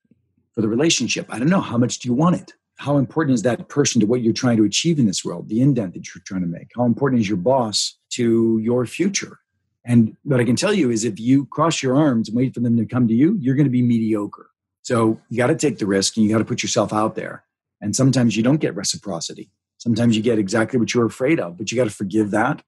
[0.57, 1.27] for the relationship?
[1.29, 1.61] I don't know.
[1.61, 2.51] How much do you want it?
[2.77, 5.61] How important is that person to what you're trying to achieve in this world, the
[5.61, 6.71] indent that you're trying to make?
[6.75, 9.37] How important is your boss to your future?
[9.85, 12.61] And what I can tell you is if you cross your arms and wait for
[12.61, 14.49] them to come to you, you're going to be mediocre.
[14.81, 17.43] So you got to take the risk and you got to put yourself out there.
[17.79, 19.51] And sometimes you don't get reciprocity.
[19.77, 22.63] Sometimes you get exactly what you're afraid of, but you got to forgive that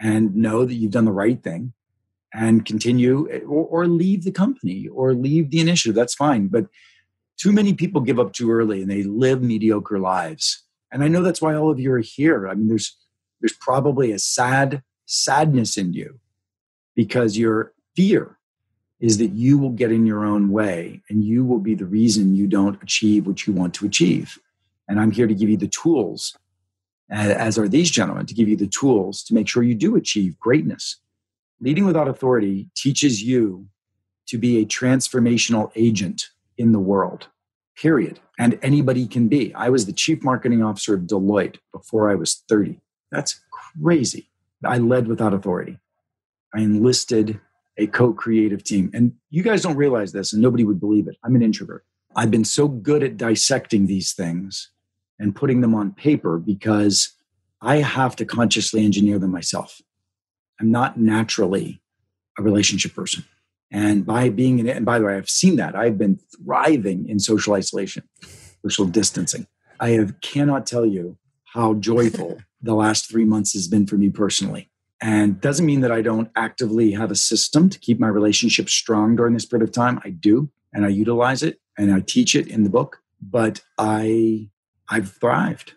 [0.00, 1.74] and know that you've done the right thing
[2.32, 5.94] and continue or, or leave the company or leave the initiative.
[5.94, 6.48] That's fine.
[6.48, 6.68] But
[7.38, 10.62] too many people give up too early and they live mediocre lives.
[10.92, 12.48] And I know that's why all of you are here.
[12.48, 12.96] I mean, there's
[13.40, 16.18] there's probably a sad sadness in you
[16.94, 18.38] because your fear
[18.98, 22.34] is that you will get in your own way and you will be the reason
[22.34, 24.38] you don't achieve what you want to achieve.
[24.88, 26.36] And I'm here to give you the tools,
[27.10, 30.38] as are these gentlemen, to give you the tools to make sure you do achieve
[30.38, 30.96] greatness.
[31.60, 33.66] Leading without authority teaches you
[34.28, 37.28] to be a transformational agent in the world,
[37.76, 38.20] period.
[38.38, 39.54] And anybody can be.
[39.54, 42.80] I was the chief marketing officer of Deloitte before I was 30.
[43.10, 43.40] That's
[43.82, 44.30] crazy.
[44.64, 45.78] I led without authority.
[46.54, 47.40] I enlisted
[47.78, 48.90] a co creative team.
[48.94, 51.16] And you guys don't realize this, and nobody would believe it.
[51.22, 51.84] I'm an introvert.
[52.14, 54.70] I've been so good at dissecting these things
[55.18, 57.12] and putting them on paper because
[57.60, 59.80] I have to consciously engineer them myself.
[60.60, 61.82] I'm not naturally
[62.38, 63.24] a relationship person.
[63.70, 65.74] And by being in it, and by the way, I've seen that.
[65.74, 68.04] I've been thriving in social isolation,
[68.64, 69.46] social distancing.
[69.80, 71.18] I have cannot tell you
[71.54, 74.70] how joyful the last three months has been for me personally.
[75.02, 79.16] And doesn't mean that I don't actively have a system to keep my relationship strong
[79.16, 80.00] during this period of time.
[80.04, 83.02] I do, and I utilize it and I teach it in the book.
[83.20, 84.50] But I
[84.88, 85.74] I've thrived.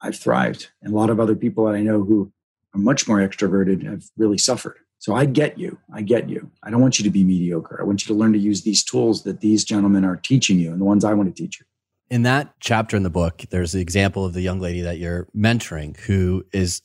[0.00, 0.70] I've thrived.
[0.82, 2.32] And a lot of other people that I know who
[2.74, 4.78] are much more extroverted have really suffered.
[5.08, 5.78] So I get you.
[5.90, 6.50] I get you.
[6.62, 7.78] I don't want you to be mediocre.
[7.80, 10.70] I want you to learn to use these tools that these gentlemen are teaching you
[10.70, 11.64] and the ones I want to teach you.
[12.10, 15.26] In that chapter in the book, there's the example of the young lady that you're
[15.34, 16.82] mentoring who is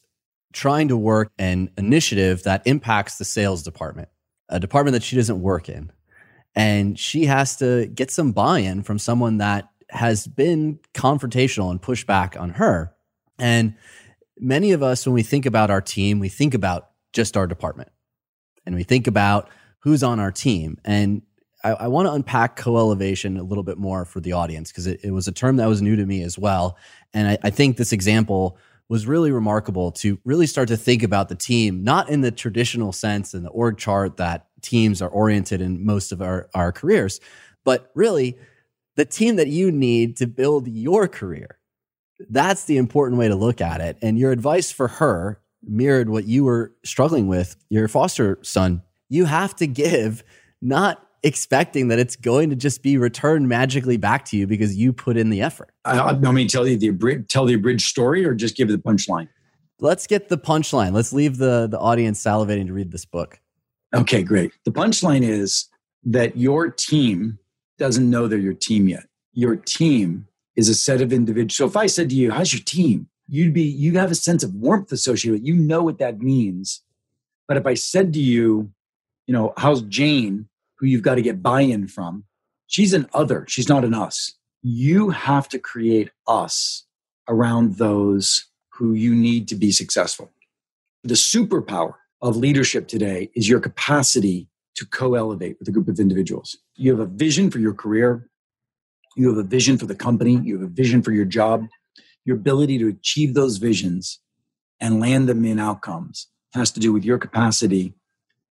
[0.54, 4.08] trying to work an initiative that impacts the sales department,
[4.48, 5.92] a department that she doesn't work in.
[6.56, 11.82] And she has to get some buy in from someone that has been confrontational and
[11.82, 12.96] pushed back on her.
[13.38, 13.76] And
[14.40, 17.90] many of us, when we think about our team, we think about just our department
[18.66, 19.50] and we think about
[19.80, 20.78] who's on our team.
[20.86, 21.22] And
[21.64, 24.88] I, I want to unpack co elevation a little bit more for the audience because
[24.88, 26.78] it, it, was a term that was new to me as well.
[27.14, 28.58] And I, I think this example
[28.90, 32.92] was really remarkable to really start to think about the team, not in the traditional
[32.92, 37.20] sense in the org chart that teams are oriented in most of our, our careers,
[37.64, 38.38] but really
[38.96, 41.58] the team that you need to build your career.
[42.30, 43.98] That's the important way to look at it.
[44.02, 48.82] And your advice for her mirrored what you were struggling with, your foster son.
[49.10, 50.24] You have to give,
[50.62, 54.92] not expecting that it's going to just be returned magically back to you because you
[54.92, 55.74] put in the effort.
[55.86, 59.30] I, I mean, tell you the tell the abridged story, or just give the punchline.
[59.80, 60.94] Let's get the punchline.
[60.94, 63.40] Let's leave the the audience salivating to read this book.
[63.94, 64.52] Okay, great.
[64.66, 65.70] The punchline is
[66.06, 67.40] that your team
[67.78, 69.06] doesn't know they're your team yet.
[69.34, 71.56] Your team is a set of individuals.
[71.56, 74.44] So if I said to you, "How's your team?" You'd be you have a sense
[74.44, 75.48] of warmth associated with it.
[75.48, 76.82] You know what that means.
[77.48, 78.72] But if I said to you,
[79.28, 82.26] you know, how's Jane, who you've got to get buy-in from,
[82.68, 83.46] she's an other.
[83.48, 84.34] She's not an us.
[84.62, 86.86] You have to create us
[87.28, 90.32] around those who you need to be successful.
[91.04, 96.00] The superpower of leadership today is your capacity to co elevate with a group of
[96.00, 96.58] individuals.
[96.76, 98.28] You have a vision for your career,
[99.16, 101.68] you have a vision for the company, you have a vision for your job,
[102.26, 104.20] your ability to achieve those visions
[104.80, 107.94] and land them in outcomes has to do with your capacity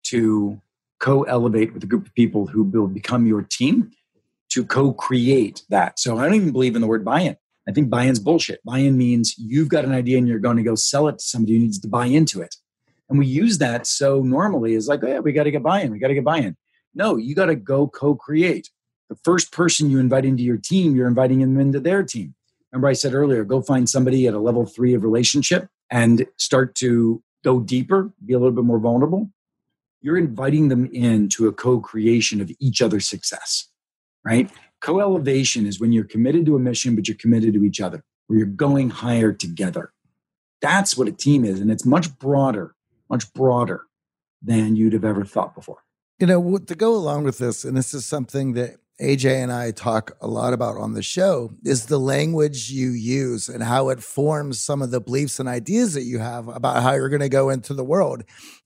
[0.03, 0.61] to
[0.99, 3.91] co elevate with a group of people who will become your team
[4.49, 5.99] to co create that.
[5.99, 7.37] So I don't even believe in the word buy in.
[7.67, 8.63] I think buy in's bullshit.
[8.63, 11.23] Buy in means you've got an idea and you're going to go sell it to
[11.23, 12.55] somebody who needs to buy into it.
[13.09, 15.81] And we use that so normally is like, oh, yeah, we got to get buy
[15.81, 15.91] in.
[15.91, 16.55] We got to get buy in.
[16.95, 18.69] No, you got to go co create.
[19.09, 22.35] The first person you invite into your team, you're inviting them into their team.
[22.71, 26.75] Remember, I said earlier, go find somebody at a level three of relationship and start
[26.75, 29.29] to go deeper, be a little bit more vulnerable.
[30.01, 33.67] You're inviting them into a co creation of each other's success,
[34.23, 34.49] right?
[34.81, 38.03] Co elevation is when you're committed to a mission, but you're committed to each other,
[38.27, 39.91] where you're going higher together.
[40.61, 41.59] That's what a team is.
[41.59, 42.75] And it's much broader,
[43.09, 43.83] much broader
[44.41, 45.79] than you'd have ever thought before.
[46.19, 49.71] You know, to go along with this, and this is something that AJ and I
[49.71, 54.03] talk a lot about on the show is the language you use and how it
[54.03, 57.29] forms some of the beliefs and ideas that you have about how you're going to
[57.29, 58.23] go into the world.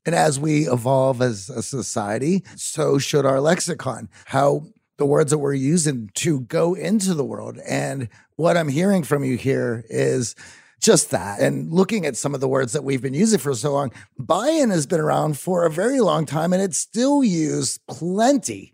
[0.07, 4.09] And as we evolve as a society, so should our lexicon.
[4.25, 4.65] How
[4.97, 7.59] the words that we're using to go into the world.
[7.67, 10.35] And what I'm hearing from you here is
[10.81, 11.41] just that.
[11.41, 14.49] And looking at some of the words that we've been using for so long, buy
[14.49, 18.72] in has been around for a very long time and it's still used plenty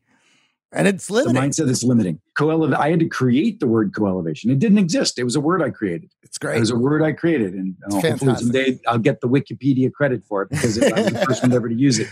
[0.72, 1.34] and it's limiting.
[1.34, 2.22] The mindset is limiting.
[2.36, 4.52] Co I had to create the word co-elevation.
[4.52, 5.18] It didn't exist.
[5.18, 6.12] It was a word I created.
[6.24, 6.58] It's great.
[6.58, 10.44] It was a word I created, and hopefully someday I'll get the Wikipedia credit for
[10.44, 12.08] it because I was the first one ever to use it.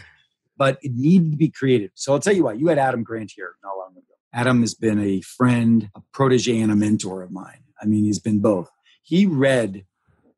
[0.58, 1.92] But it needed to be created.
[1.94, 2.60] So I'll tell you what.
[2.60, 4.02] You had Adam Grant here not long ago.
[4.34, 7.64] Adam has been a friend, a protege, and a mentor of mine.
[7.82, 8.70] I mean, he's been both.
[9.04, 9.86] He read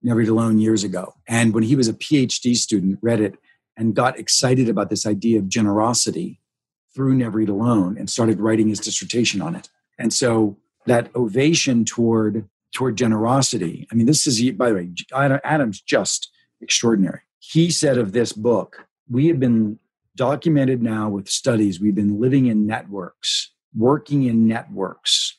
[0.03, 3.35] Never Eat Alone years ago, and when he was a PhD student, read it
[3.77, 6.41] and got excited about this idea of generosity
[6.95, 9.69] through Never Eat Alone and started writing his dissertation on it.
[9.97, 13.87] And so that ovation toward toward generosity.
[13.91, 14.91] I mean, this is by the way,
[15.43, 16.31] Adam's just
[16.61, 17.21] extraordinary.
[17.39, 19.79] He said of this book, we have been
[20.15, 21.79] documented now with studies.
[21.79, 25.37] We've been living in networks, working in networks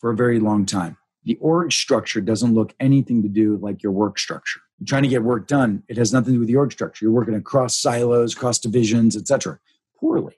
[0.00, 0.96] for a very long time.
[1.24, 4.60] The org structure doesn't look anything to do like your work structure.
[4.78, 5.84] You're trying to get work done.
[5.86, 7.04] It has nothing to do with the org structure.
[7.04, 9.60] You're working across silos, across divisions, etc.
[10.00, 10.34] Poorly.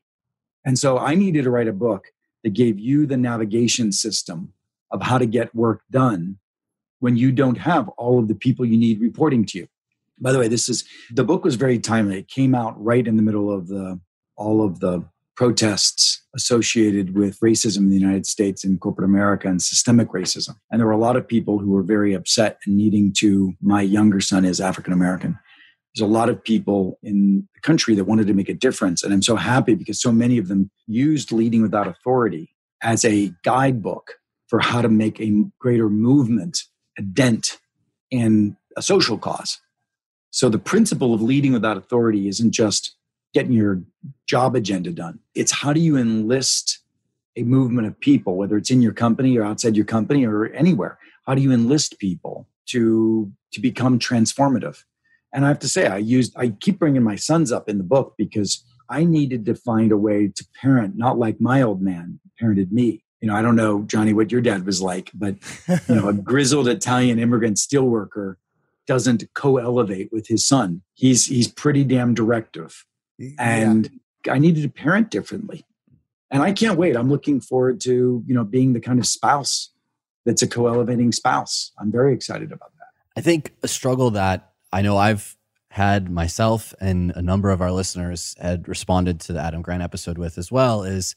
[0.64, 2.12] And so I needed to write a book
[2.42, 4.52] that gave you the navigation system
[4.90, 6.38] of how to get work done
[7.00, 9.68] when you don't have all of the people you need reporting to you.
[10.20, 12.18] By the way, this is the book was very timely.
[12.18, 14.00] It came out right in the middle of the
[14.36, 15.04] all of the
[15.36, 20.56] protests associated with racism in the United States and corporate America and systemic racism.
[20.70, 23.54] And there were a lot of people who were very upset and needing to.
[23.60, 25.38] My younger son is African American.
[25.94, 29.02] There's a lot of people in the country that wanted to make a difference.
[29.02, 33.32] And I'm so happy because so many of them used Leading Without Authority as a
[33.44, 34.14] guidebook
[34.48, 36.62] for how to make a greater movement,
[36.98, 37.58] a dent
[38.10, 39.60] in a social cause.
[40.30, 42.96] So the principle of leading without authority isn't just
[43.32, 43.82] getting your
[44.26, 45.20] job agenda done.
[45.34, 46.80] It's how do you enlist
[47.36, 50.98] a movement of people, whether it's in your company or outside your company or anywhere?
[51.26, 54.82] How do you enlist people to to become transformative?
[55.34, 57.84] And I have to say, I used I keep bringing my sons up in the
[57.84, 62.20] book because I needed to find a way to parent, not like my old man
[62.40, 63.04] parented me.
[63.20, 65.36] You know, I don't know, Johnny, what your dad was like, but
[65.88, 68.36] you know, a grizzled Italian immigrant steelworker
[68.86, 70.82] doesn't co-elevate with his son.
[70.94, 72.84] He's he's pretty damn directive
[73.38, 73.90] and
[74.26, 74.32] yeah.
[74.32, 75.64] I needed to parent differently.
[76.30, 76.96] And I can't wait.
[76.96, 79.70] I'm looking forward to, you know, being the kind of spouse
[80.24, 81.72] that's a co-elevating spouse.
[81.78, 82.88] I'm very excited about that.
[83.16, 85.36] I think a struggle that I know I've
[85.70, 90.18] had myself and a number of our listeners had responded to the Adam Grant episode
[90.18, 91.14] with as well is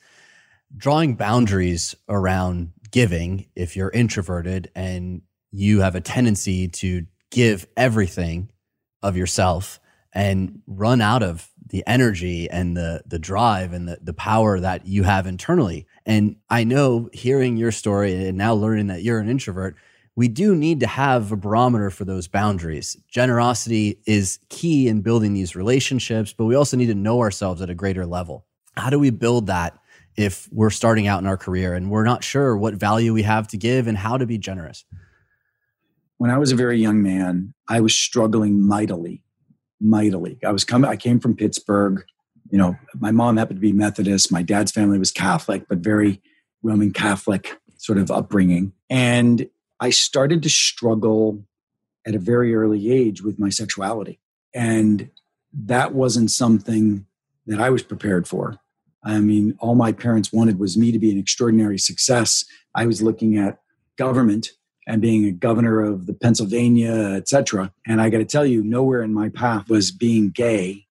[0.76, 8.52] drawing boundaries around giving if you're introverted and you have a tendency to give everything
[9.02, 9.80] of yourself
[10.14, 14.86] and run out of the energy and the the drive and the the power that
[14.86, 15.88] you have internally.
[16.06, 19.76] And I know hearing your story and now learning that you're an introvert,
[20.18, 22.98] we do need to have a barometer for those boundaries.
[23.08, 27.70] Generosity is key in building these relationships, but we also need to know ourselves at
[27.70, 28.46] a greater level.
[28.76, 29.78] How do we build that
[30.18, 33.48] if we're starting out in our career and we're not sure what value we have
[33.50, 34.84] to give and how to be generous?
[36.18, 39.24] When I was a very young man, I was struggling mightily
[39.80, 40.40] mightily.
[40.44, 42.04] I was coming, I came from Pittsburgh.
[42.50, 44.32] You know, my mom happened to be Methodist.
[44.32, 46.22] My dad's family was Catholic, but very
[46.64, 48.74] Roman Catholic sort of upbringing.
[48.90, 49.48] And
[49.80, 51.46] I started to struggle
[52.06, 54.20] at a very early age with my sexuality.
[54.54, 55.10] And
[55.54, 57.06] that wasn't something
[57.46, 58.58] that I was prepared for.
[59.04, 62.46] I mean, all my parents wanted was me to be an extraordinary success.
[62.76, 63.60] I was looking at
[63.98, 64.52] government
[64.88, 67.74] and being a governor of the Pennsylvania, et cetera.
[67.86, 70.86] And I got to tell you, nowhere in my path was being gay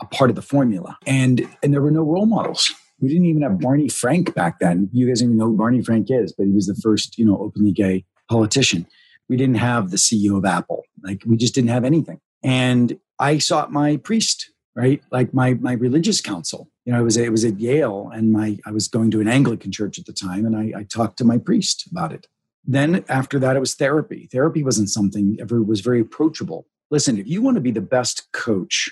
[0.00, 0.98] a part of the formula.
[1.06, 2.72] And and there were no role models.
[3.00, 4.88] We didn't even have Barney Frank back then.
[4.92, 7.38] You guys even know who Barney Frank is, but he was the first, you know,
[7.38, 8.86] openly gay politician.
[9.28, 10.84] We didn't have the CEO of Apple.
[11.02, 12.20] Like we just didn't have anything.
[12.42, 15.02] And I sought my priest, right?
[15.10, 16.70] Like my my religious counsel.
[16.84, 19.28] You know, I was it was at Yale, and my I was going to an
[19.28, 22.28] Anglican church at the time, and I, I talked to my priest about it
[22.66, 24.28] then after that, it was therapy.
[24.30, 26.66] Therapy wasn't something ever was very approachable.
[26.90, 28.90] Listen, if you want to be the best coach,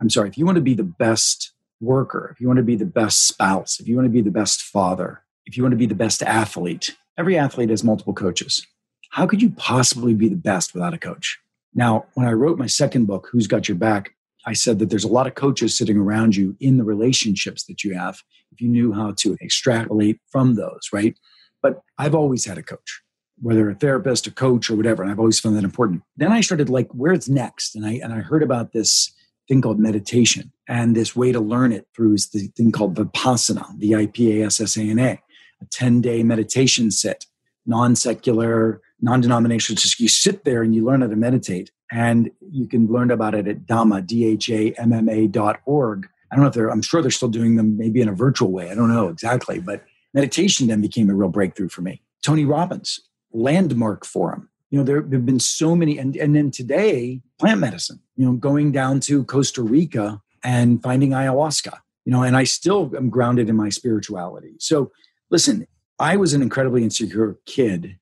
[0.00, 2.76] I'm sorry, if you want to be the best worker, if you want to be
[2.76, 5.78] the best spouse, if you want to be the best father, if you want to
[5.78, 8.64] be the best athlete, every athlete has multiple coaches.
[9.10, 11.38] How could you possibly be the best without a coach?
[11.74, 14.14] Now, when I wrote my second book, Who's Got Your Back,
[14.46, 17.84] I said that there's a lot of coaches sitting around you in the relationships that
[17.84, 21.18] you have if you knew how to extrapolate from those, right?
[21.60, 23.02] But I've always had a coach,
[23.40, 25.02] whether a therapist, a coach, or whatever.
[25.02, 26.02] And I've always found that important.
[26.16, 27.74] Then I started like, where's next?
[27.74, 29.12] And I and I heard about this
[29.48, 30.52] thing called meditation.
[30.68, 34.40] And this way to learn it through is the thing called Vipassana, V I P
[34.40, 35.20] A S S A N A,
[35.60, 37.26] a 10 day meditation sit,
[37.66, 39.80] non secular, non denominational.
[39.80, 41.70] Just you sit there and you learn how to meditate.
[41.90, 45.60] And you can learn about it at Dhamma, D H A M M A dot
[45.64, 46.06] org.
[46.30, 48.52] I don't know if they're, I'm sure they're still doing them maybe in a virtual
[48.52, 48.70] way.
[48.70, 49.82] I don't know exactly, but
[50.12, 52.02] meditation then became a real breakthrough for me.
[52.22, 53.00] Tony Robbins,
[53.32, 54.48] landmark forum.
[54.70, 58.32] You know, there have been so many, and, and then today, plant medicine, you know,
[58.32, 63.48] going down to Costa Rica and finding ayahuasca, you know, and I still am grounded
[63.48, 64.56] in my spirituality.
[64.58, 64.92] So
[65.30, 65.66] listen,
[65.98, 67.98] I was an incredibly insecure kid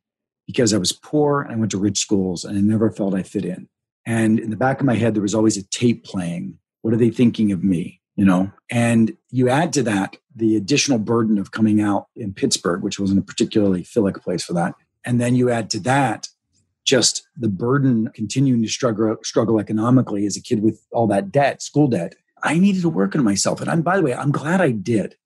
[0.47, 3.23] because I was poor and I went to rich schools and I never felt I
[3.23, 3.69] fit in.
[4.05, 6.59] And in the back of my head, there was always a tape playing.
[6.83, 8.01] What are they thinking of me?
[8.15, 12.83] You know, and you add to that the additional burden of coming out in Pittsburgh,
[12.83, 14.75] which wasn't a particularly philic place for that.
[15.05, 16.29] And then you add to that
[16.87, 21.61] just the burden continuing to struggle struggle economically as a kid with all that debt,
[21.61, 22.15] school debt.
[22.43, 23.61] I needed to work on myself.
[23.61, 25.17] And I'm by the way, I'm glad I did.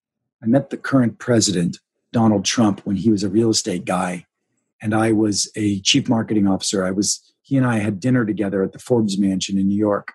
[0.43, 1.79] I met the current president,
[2.13, 4.27] Donald Trump, when he was a real estate guy
[4.83, 6.85] and I was a chief marketing officer.
[6.85, 10.13] I was he and I had dinner together at the Forbes mansion in New York.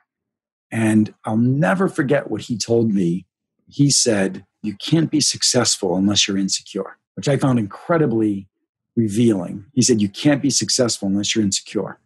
[0.72, 3.26] And I'll never forget what he told me.
[3.68, 8.48] He said, you can't be successful unless you're insecure, which I found incredibly
[8.96, 9.66] revealing.
[9.74, 12.00] He said, You can't be successful unless you're insecure.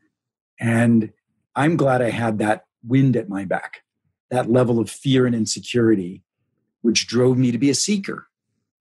[0.59, 1.11] And
[1.55, 3.83] I'm glad I had that wind at my back,
[4.29, 6.23] that level of fear and insecurity
[6.81, 8.27] which drove me to be a seeker.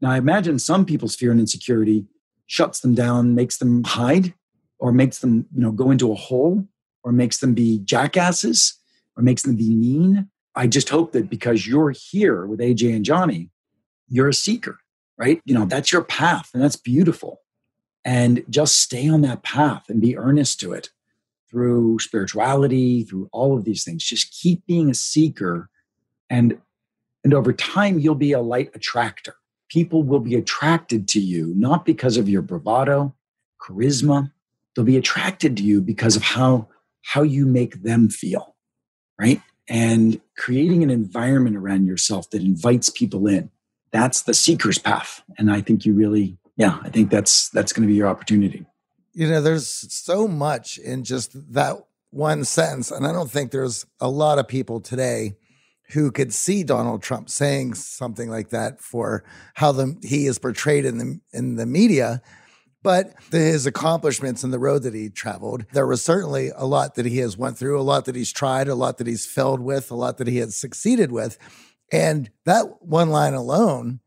[0.00, 2.06] Now, I imagine some people's fear and insecurity
[2.46, 4.34] shuts them down, makes them hide,
[4.78, 6.66] or makes them, you know, go into a hole,
[7.02, 8.78] or makes them be jackasses,
[9.16, 10.28] or makes them be mean.
[10.54, 13.50] I just hope that because you're here with AJ and Johnny,
[14.08, 14.78] you're a seeker,
[15.16, 15.40] right?
[15.44, 17.40] You know, that's your path, and that's beautiful.
[18.04, 20.90] And just stay on that path and be earnest to it
[21.50, 24.04] through spirituality, through all of these things.
[24.04, 25.70] Just keep being a seeker
[26.30, 26.58] and
[27.24, 29.34] and over time you'll be a light attractor.
[29.68, 33.14] People will be attracted to you not because of your bravado,
[33.60, 34.32] charisma.
[34.74, 36.68] They'll be attracted to you because of how
[37.02, 38.54] how you make them feel,
[39.18, 39.40] right?
[39.68, 43.50] And creating an environment around yourself that invites people in.
[43.92, 45.22] That's the seeker's path.
[45.38, 48.66] And I think you really yeah, I think that's that's going to be your opportunity
[49.18, 51.76] you know, there's so much in just that
[52.10, 52.92] one sentence.
[52.92, 55.34] And I don't think there's a lot of people today
[55.92, 59.24] who could see Donald Trump saying something like that for
[59.54, 62.22] how the, he is portrayed in the in the media.
[62.82, 66.94] But the, his accomplishments and the road that he traveled, there was certainly a lot
[66.94, 69.60] that he has went through, a lot that he's tried, a lot that he's failed
[69.60, 71.38] with, a lot that he has succeeded with.
[71.90, 74.00] And that one line alone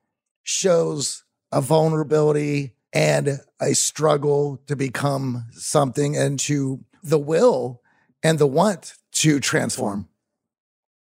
[0.43, 7.82] shows a vulnerability, and a struggle to become something and to the will
[8.23, 10.07] and the want to transform.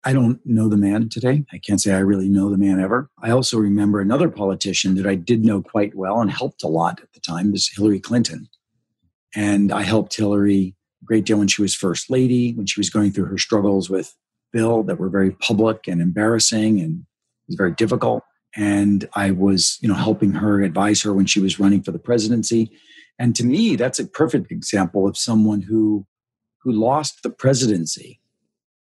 [0.06, 1.44] I don't know the man today.
[1.52, 3.10] I can't say I really know the man ever.
[3.22, 7.02] I also remember another politician that I did know quite well and helped a lot
[7.02, 8.48] at the time was Hillary Clinton.
[9.36, 12.90] And I helped Hillary a great deal when she was first lady, when she was
[12.90, 14.16] going through her struggles with
[14.54, 17.06] Bill that were very public and embarrassing and
[17.48, 18.24] was very difficult
[18.56, 22.00] and I was, you know, helping her advise her when she was running for the
[22.00, 22.72] presidency.
[23.20, 26.06] And to me, that's a perfect example of someone who
[26.64, 28.19] who lost the presidency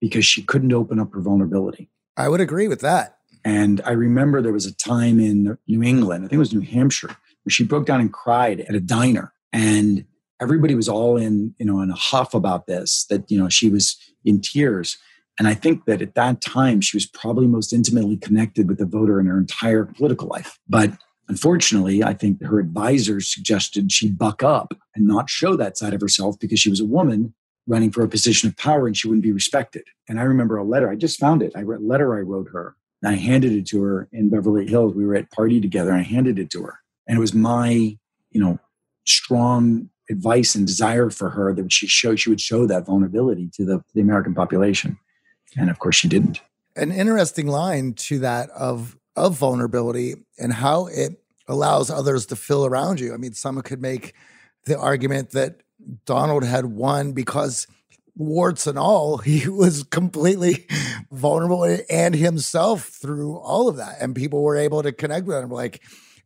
[0.05, 1.89] because she couldn't open up her vulnerability.
[2.15, 3.17] I would agree with that.
[3.43, 6.61] And I remember there was a time in New England, I think it was New
[6.61, 9.33] Hampshire, where she broke down and cried at a diner.
[9.51, 10.05] And
[10.39, 13.67] everybody was all in, you know, in a huff about this, that, you know, she
[13.67, 14.95] was in tears.
[15.39, 18.85] And I think that at that time, she was probably most intimately connected with the
[18.85, 20.59] voter in her entire political life.
[20.69, 20.91] But
[21.29, 26.01] unfortunately, I think her advisors suggested she buck up and not show that side of
[26.01, 27.33] herself because she was a woman
[27.67, 29.83] running for a position of power and she wouldn't be respected.
[30.07, 31.53] And I remember a letter, I just found it.
[31.55, 34.67] I read a letter I wrote her and I handed it to her in Beverly
[34.67, 34.93] Hills.
[34.93, 36.79] We were at party together and I handed it to her.
[37.07, 37.97] And it was my,
[38.31, 38.59] you know,
[39.05, 43.65] strong advice and desire for her that she show she would show that vulnerability to
[43.65, 44.97] the, the American population.
[45.57, 46.41] And of course, she didn't.
[46.75, 52.65] An interesting line to that of of vulnerability and how it allows others to feel
[52.65, 53.13] around you.
[53.13, 54.13] I mean, someone could make
[54.65, 55.61] the argument that
[56.05, 57.67] Donald had won because
[58.15, 60.67] warts and all, he was completely
[61.11, 63.97] vulnerable and himself through all of that.
[63.99, 65.49] And people were able to connect with him.
[65.49, 65.81] Like,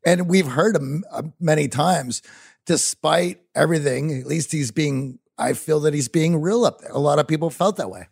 [0.05, 2.22] and we've heard him uh, many times,
[2.66, 6.91] despite everything, at least he's being, I feel that he's being real up there.
[6.91, 8.07] A lot of people felt that way.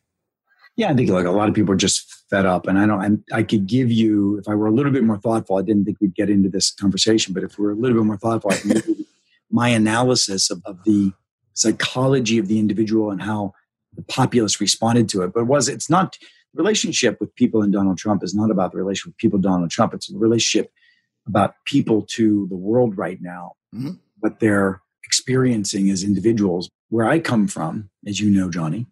[0.76, 3.00] Yeah, I think like a lot of people are just fed up, and I don't.
[3.02, 5.58] I'm, I could give you if I were a little bit more thoughtful.
[5.58, 8.18] I didn't think we'd get into this conversation, but if we're a little bit more
[8.18, 8.82] thoughtful, I
[9.52, 11.14] my analysis of, of the
[11.58, 13.54] psychology of the individual and how
[13.96, 15.34] the populace responded to it.
[15.34, 16.18] But it was it's not
[16.54, 19.94] relationship with people in Donald Trump is not about the relationship with people Donald Trump.
[19.94, 20.72] It's a relationship
[21.28, 23.94] about people to the world right now, mm-hmm.
[24.20, 26.70] what they're experiencing as individuals.
[26.90, 28.88] Where I come from, as you know, Johnny,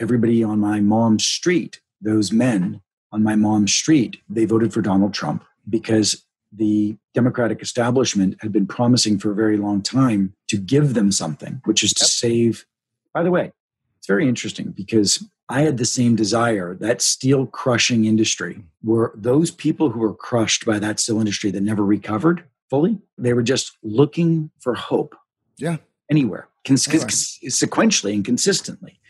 [0.00, 2.80] everybody on my mom's street, those men
[3.12, 8.66] on my mom's street, they voted for Donald Trump because the Democratic establishment had been
[8.66, 12.64] promising for a very long time to give them something, which is to save.
[13.12, 13.52] By the way,
[13.98, 16.74] it's very interesting because I had the same desire.
[16.74, 21.62] That steel crushing industry were those people who were crushed by that steel industry that
[21.62, 22.98] never recovered fully.
[23.18, 25.14] They were just looking for hope.
[25.58, 25.76] Yeah.
[26.10, 29.00] Anywhere, cons- sequentially and consistently.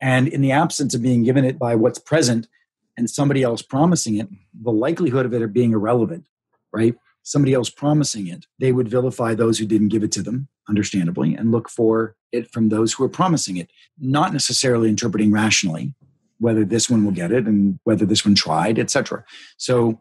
[0.00, 2.48] And in the absence of being given it by what's present
[2.96, 6.26] and somebody else promising it, the likelihood of it being irrelevant,
[6.72, 6.94] right?
[7.22, 11.34] Somebody else promising it, they would vilify those who didn't give it to them, understandably,
[11.34, 15.94] and look for it from those who are promising it, not necessarily interpreting rationally
[16.38, 19.24] whether this one will get it and whether this one tried, etc.
[19.58, 20.00] So,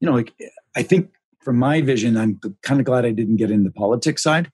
[0.00, 0.34] you know, like
[0.76, 1.10] I think
[1.40, 4.52] from my vision, I'm kind of glad I didn't get into the politics side.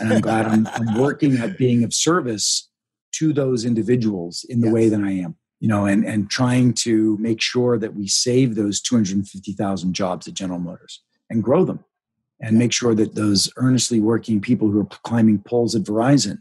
[0.00, 2.68] And I'm glad I'm, I'm working at being of service
[3.12, 4.74] to those individuals in the yes.
[4.74, 8.54] way that I am, you know, and, and trying to make sure that we save
[8.54, 11.84] those 250,000 jobs at General Motors and grow them
[12.40, 16.38] and make sure that those earnestly working people who are climbing poles at Verizon,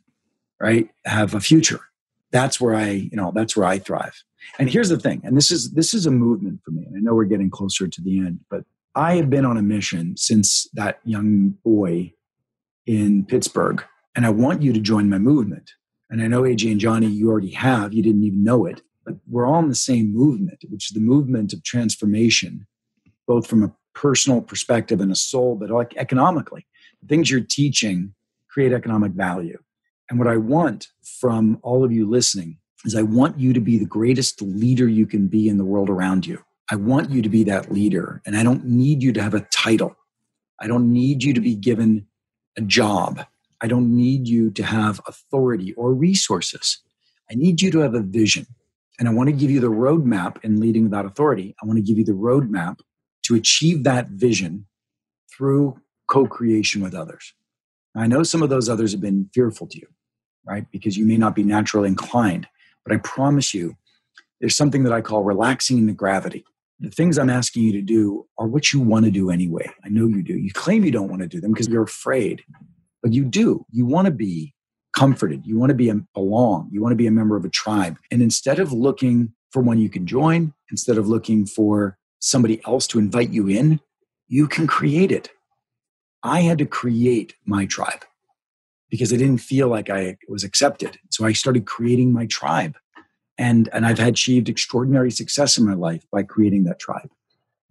[0.59, 1.81] right, have a future.
[2.31, 4.23] that's where I, you know, that's where I thrive.
[4.59, 6.85] And here's the thing, and this is this is a movement for me.
[6.85, 8.63] And I know we're getting closer to the end, but
[8.93, 12.13] I have been on a mission since that young boy
[12.85, 13.83] in Pittsburgh,
[14.15, 15.71] and I want you to join my movement.
[16.09, 19.15] And I know AJ and Johnny, you already have, you didn't even know it, but
[19.27, 22.67] we're all in the same movement, which is the movement of transformation,
[23.27, 26.67] both from a personal perspective and a soul, but like economically.
[27.01, 28.13] The things you're teaching
[28.49, 29.57] create economic value.
[30.09, 30.89] And what I want
[31.19, 35.07] from all of you listening is I want you to be the greatest leader you
[35.07, 36.43] can be in the world around you.
[36.69, 38.21] I want you to be that leader.
[38.25, 39.95] And I don't need you to have a title.
[40.59, 42.07] I don't need you to be given
[42.57, 43.25] a job.
[43.61, 46.79] I don't need you to have authority or resources.
[47.29, 48.45] I need you to have a vision.
[48.99, 51.55] And I want to give you the roadmap in leading without authority.
[51.61, 52.79] I want to give you the roadmap
[53.25, 54.65] to achieve that vision
[55.35, 57.33] through co creation with others.
[57.95, 59.87] I know some of those others have been fearful to you,
[60.45, 60.65] right?
[60.71, 62.47] Because you may not be naturally inclined.
[62.85, 63.75] But I promise you,
[64.39, 66.45] there's something that I call relaxing the gravity.
[66.79, 69.69] The things I'm asking you to do are what you want to do anyway.
[69.83, 70.37] I know you do.
[70.37, 72.43] You claim you don't want to do them because you're afraid,
[73.01, 73.65] but you do.
[73.71, 74.53] You want to be
[74.93, 75.45] comforted.
[75.45, 76.69] You want to be belong.
[76.71, 77.97] You want to be a member of a tribe.
[78.11, 82.87] And instead of looking for one you can join, instead of looking for somebody else
[82.87, 83.79] to invite you in,
[84.27, 85.29] you can create it.
[86.23, 88.03] I had to create my tribe
[88.89, 90.97] because I didn't feel like I was accepted.
[91.11, 92.75] So I started creating my tribe.
[93.37, 97.11] And, and I've achieved extraordinary success in my life by creating that tribe.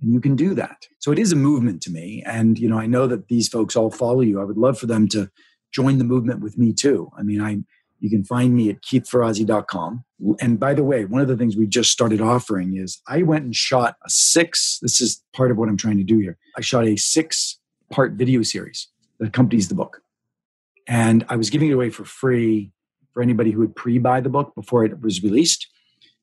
[0.00, 0.86] And you can do that.
[1.00, 2.22] So it is a movement to me.
[2.26, 4.40] And, you know, I know that these folks all follow you.
[4.40, 5.30] I would love for them to
[5.72, 7.10] join the movement with me too.
[7.18, 7.64] I mean, I,
[8.00, 10.04] you can find me at keithferrazzi.com.
[10.40, 13.44] And by the way, one of the things we just started offering is I went
[13.44, 16.36] and shot a six, this is part of what I'm trying to do here.
[16.56, 17.58] I shot a six
[17.90, 18.88] part video series
[19.18, 20.02] that accompanies the book.
[20.86, 22.72] And I was giving it away for free
[23.12, 25.68] for anybody who would pre buy the book before it was released.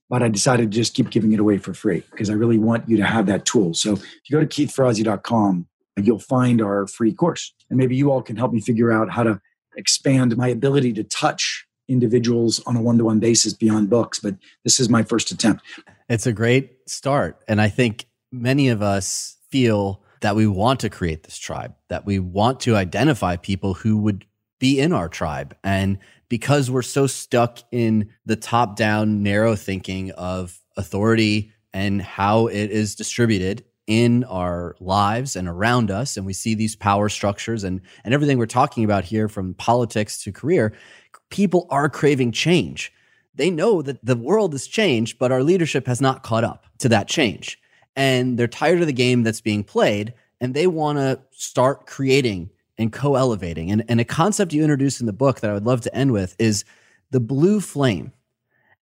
[0.09, 2.89] But I decided to just keep giving it away for free because I really want
[2.89, 3.73] you to have that tool.
[3.73, 5.67] So if you go to keithferrazzi.com,
[5.97, 7.53] you'll find our free course.
[7.69, 9.39] And maybe you all can help me figure out how to
[9.75, 14.19] expand my ability to touch individuals on a one to one basis beyond books.
[14.19, 15.63] But this is my first attempt.
[16.09, 17.41] It's a great start.
[17.47, 22.05] And I think many of us feel that we want to create this tribe, that
[22.05, 24.25] we want to identify people who would
[24.59, 25.55] be in our tribe.
[25.63, 25.97] And
[26.29, 32.71] because we're so stuck in the top down, narrow thinking of authority and how it
[32.71, 37.81] is distributed in our lives and around us and we see these power structures and
[38.05, 40.73] and everything we're talking about here from politics to career
[41.29, 42.93] people are craving change.
[43.33, 46.89] They know that the world has changed but our leadership has not caught up to
[46.89, 47.59] that change.
[47.95, 52.49] And they're tired of the game that's being played and they want to start creating
[52.77, 53.71] and co-elevating.
[53.71, 56.11] And, and a concept you introduce in the book that I would love to end
[56.11, 56.65] with is
[57.11, 58.11] the blue flame.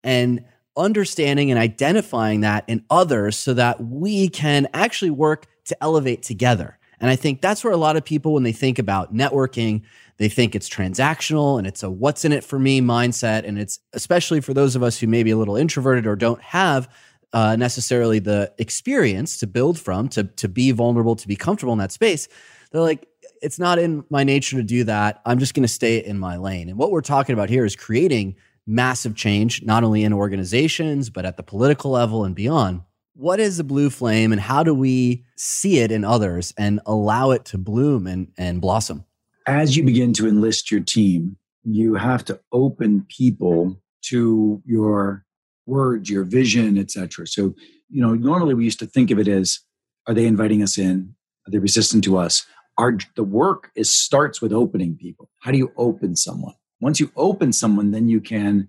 [0.05, 0.45] And
[0.79, 6.79] understanding and identifying that in others so that we can actually work to elevate together.
[7.01, 9.83] And I think that's where a lot of people, when they think about networking,
[10.17, 13.47] they think it's transactional and it's a what's in it for me mindset.
[13.47, 16.43] And it's especially for those of us who may be a little introverted or don't
[16.43, 16.89] have
[17.33, 21.79] uh, necessarily the experience to build from, to, to be vulnerable, to be comfortable in
[21.79, 22.27] that space.
[22.73, 23.07] They're like,
[23.41, 25.21] it's not in my nature to do that.
[25.25, 26.69] I'm just going to stay in my lane.
[26.69, 28.35] And what we're talking about here is creating
[28.69, 32.83] massive change, not only in organizations, but at the political level and beyond.
[33.15, 37.33] What is the blue flame and how do we see it in others and allow
[37.33, 39.05] it to bloom and, and blossom?
[39.47, 45.25] As you begin to enlist your team, you have to open people to your
[45.67, 47.27] words, your vision, etc.
[47.27, 47.55] So,
[47.89, 49.61] you know, normally we used to think of it as
[50.07, 51.15] are they inviting us in?
[51.47, 52.47] Are they resistant to us?
[52.79, 57.11] our the work is starts with opening people how do you open someone once you
[57.17, 58.69] open someone then you can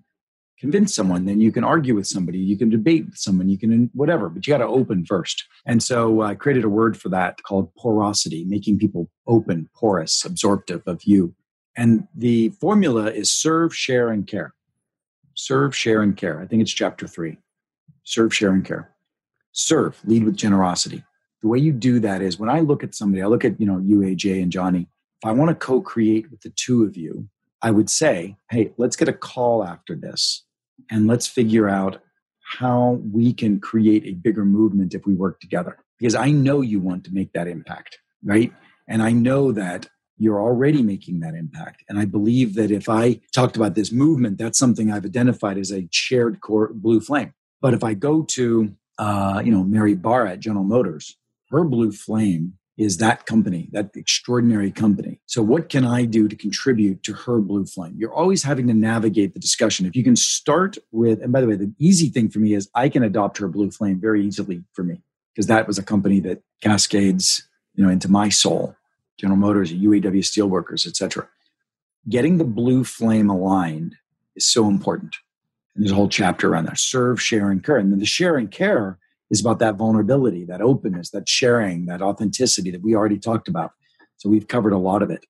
[0.58, 3.90] convince someone then you can argue with somebody you can debate with someone you can
[3.94, 5.44] whatever but you got to open first.
[5.66, 10.24] And so uh, i created a word for that called porosity making people open porous
[10.24, 11.34] absorptive of you.
[11.76, 14.54] And the formula is serve share and care.
[15.34, 16.40] Serve share and care.
[16.40, 17.38] I think it's chapter 3
[18.04, 18.90] serve share and care.
[19.52, 21.04] Serve lead with generosity.
[21.42, 23.66] The way you do that is when I look at somebody, I look at, you
[23.66, 24.88] know, you, AJ, and Johnny.
[25.22, 27.28] If I want to co create with the two of you,
[27.62, 30.44] I would say, hey, let's get a call after this
[30.90, 32.02] and let's figure out
[32.58, 35.78] how we can create a bigger movement if we work together.
[35.98, 38.52] Because I know you want to make that impact, right?
[38.88, 41.84] And I know that you're already making that impact.
[41.88, 45.72] And I believe that if I talked about this movement, that's something I've identified as
[45.72, 47.32] a shared core blue flame.
[47.60, 51.16] But if I go to, uh, you know, Mary Barra at General Motors,
[51.50, 55.20] her blue flame is that company, that extraordinary company.
[55.26, 57.94] So, what can I do to contribute to her blue flame?
[57.98, 59.84] You're always having to navigate the discussion.
[59.84, 62.70] If you can start with, and by the way, the easy thing for me is
[62.74, 65.02] I can adopt her blue flame very easily for me
[65.34, 68.74] because that was a company that cascades, you know, into my soul.
[69.18, 71.28] General Motors, UAW Steelworkers, etc.
[72.08, 73.96] Getting the blue flame aligned
[74.36, 75.16] is so important.
[75.74, 76.78] And there's a whole chapter around that.
[76.78, 77.76] Serve, share, and care.
[77.76, 78.98] And then the share and care
[79.30, 83.72] is about that vulnerability, that openness, that sharing, that authenticity that we already talked about.
[84.16, 85.24] So we've covered a lot of it.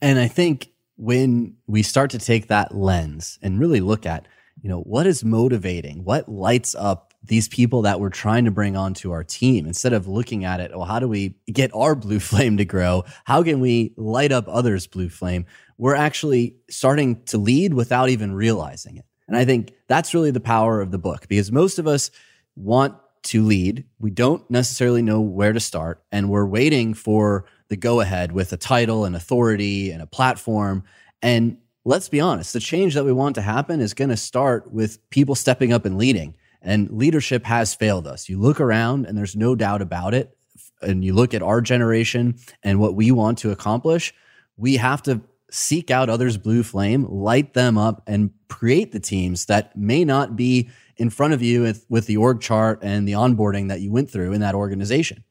[0.00, 4.26] And I think when we start to take that lens and really look at,
[4.60, 8.76] you know, what is motivating, what lights up these people that we're trying to bring
[8.76, 12.20] onto our team, instead of looking at it, well, how do we get our blue
[12.20, 13.04] flame to grow?
[13.24, 15.46] How can we light up others' blue flame?
[15.76, 19.04] We're actually starting to lead without even realizing it.
[19.28, 22.10] And I think that's really the power of the book because most of us
[22.56, 23.84] want to lead.
[23.98, 28.52] We don't necessarily know where to start, and we're waiting for the go ahead with
[28.52, 30.84] a title and authority and a platform.
[31.22, 34.72] And let's be honest, the change that we want to happen is going to start
[34.72, 36.36] with people stepping up and leading.
[36.60, 38.28] And leadership has failed us.
[38.28, 40.36] You look around, and there's no doubt about it.
[40.82, 44.14] And you look at our generation and what we want to accomplish,
[44.56, 49.46] we have to seek out others' blue flame, light them up, and create the teams
[49.46, 50.68] that may not be
[50.98, 54.10] in front of you with, with the org chart and the onboarding that you went
[54.10, 55.24] through in that organization.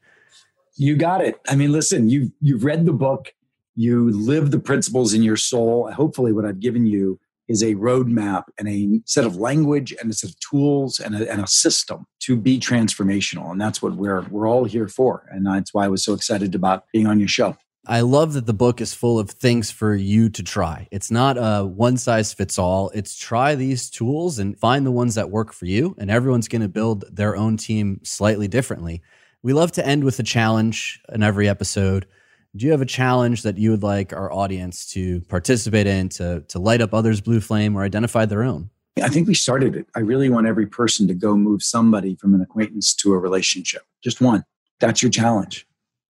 [0.76, 1.40] You got it.
[1.48, 3.34] I mean, listen, you've you've read the book,
[3.74, 5.90] you live the principles in your soul.
[5.90, 10.14] Hopefully, what I've given you is a roadmap and a set of language and a
[10.14, 13.50] set of tools and a, and a system to be transformational.
[13.50, 15.26] And that's what we're we're all here for.
[15.32, 17.56] And that's why I was so excited about being on your show.
[17.88, 20.88] I love that the book is full of things for you to try.
[20.90, 22.90] It's not a one size fits all.
[22.90, 25.96] It's try these tools and find the ones that work for you.
[25.98, 29.00] And everyone's going to build their own team slightly differently.
[29.42, 32.06] We love to end with a challenge in every episode.
[32.54, 36.44] Do you have a challenge that you would like our audience to participate in to,
[36.48, 38.68] to light up others' blue flame or identify their own?
[39.02, 39.86] I think we started it.
[39.94, 43.82] I really want every person to go move somebody from an acquaintance to a relationship.
[44.02, 44.44] Just one.
[44.80, 45.67] That's your challenge.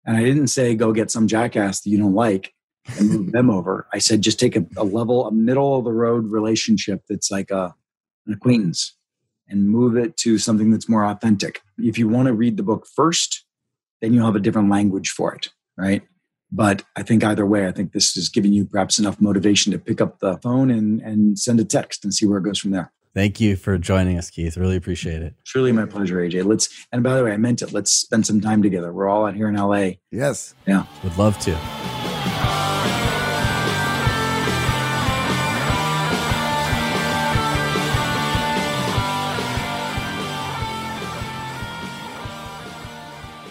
[0.09, 2.55] And I didn't say go get some jackass that you don't like
[2.97, 3.87] and move them over.
[3.93, 7.51] I said just take a, a, level, a middle of the road relationship that's like
[7.51, 7.75] a,
[8.27, 8.97] an acquaintance
[9.51, 11.61] and move it to something that's more authentic.
[11.77, 13.45] If you want to read the book first,
[14.01, 16.03] then you'll have a different language for it, right?
[16.51, 19.79] But I think either way, I think this is giving you perhaps enough motivation to
[19.79, 22.71] pick up the phone and, and send a text and see where it goes from
[22.71, 22.93] there.
[23.15, 24.57] Thank you for joining us, Keith.
[24.57, 25.35] Really appreciate it.
[25.45, 26.45] Truly my pleasure, AJ.
[26.45, 27.73] Let's and by the way, I meant it.
[27.73, 28.93] Let's spend some time together.
[28.93, 29.93] We're all out here in LA.
[30.11, 30.55] Yes.
[30.67, 30.85] Yeah.
[31.03, 31.59] Would love to.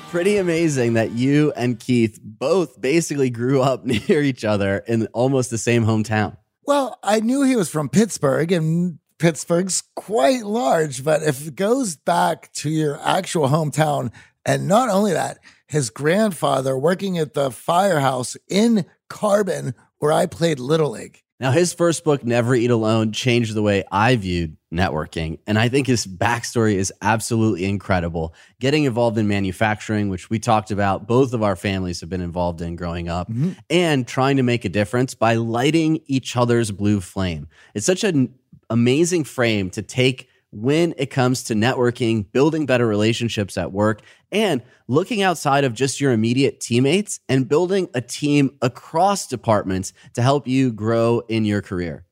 [0.09, 5.49] Pretty amazing that you and Keith both basically grew up near each other in almost
[5.49, 6.37] the same hometown.
[6.63, 11.95] Well, I knew he was from Pittsburgh, and Pittsburgh's quite large, but if it goes
[11.95, 14.11] back to your actual hometown,
[14.45, 20.59] and not only that, his grandfather working at the firehouse in Carbon, where I played
[20.59, 21.23] Little League.
[21.39, 25.37] Now, his first book, Never Eat Alone, changed the way I viewed networking.
[25.45, 28.33] And I think his backstory is absolutely incredible.
[28.59, 32.61] Getting involved in manufacturing, which we talked about, both of our families have been involved
[32.61, 33.51] in growing up, mm-hmm.
[33.69, 37.47] and trying to make a difference by lighting each other's blue flame.
[37.75, 38.33] It's such an
[38.69, 44.01] amazing frame to take when it comes to networking, building better relationships at work,
[44.31, 50.21] and looking outside of just your immediate teammates and building a team across departments to
[50.21, 52.05] help you grow in your career.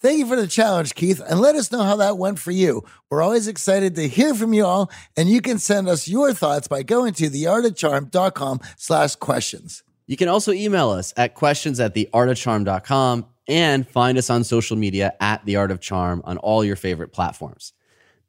[0.00, 2.84] Thank you for the challenge, Keith, and let us know how that went for you.
[3.10, 6.68] We're always excited to hear from you all, and you can send us your thoughts
[6.68, 9.82] by going to theartofcharm.com slash questions.
[10.06, 15.14] You can also email us at questions at theartofcharm.com and find us on social media
[15.20, 17.72] at The Art of Charm on all your favorite platforms.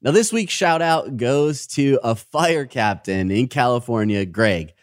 [0.01, 4.73] Now, this week's shout out goes to a fire captain in California, Greg.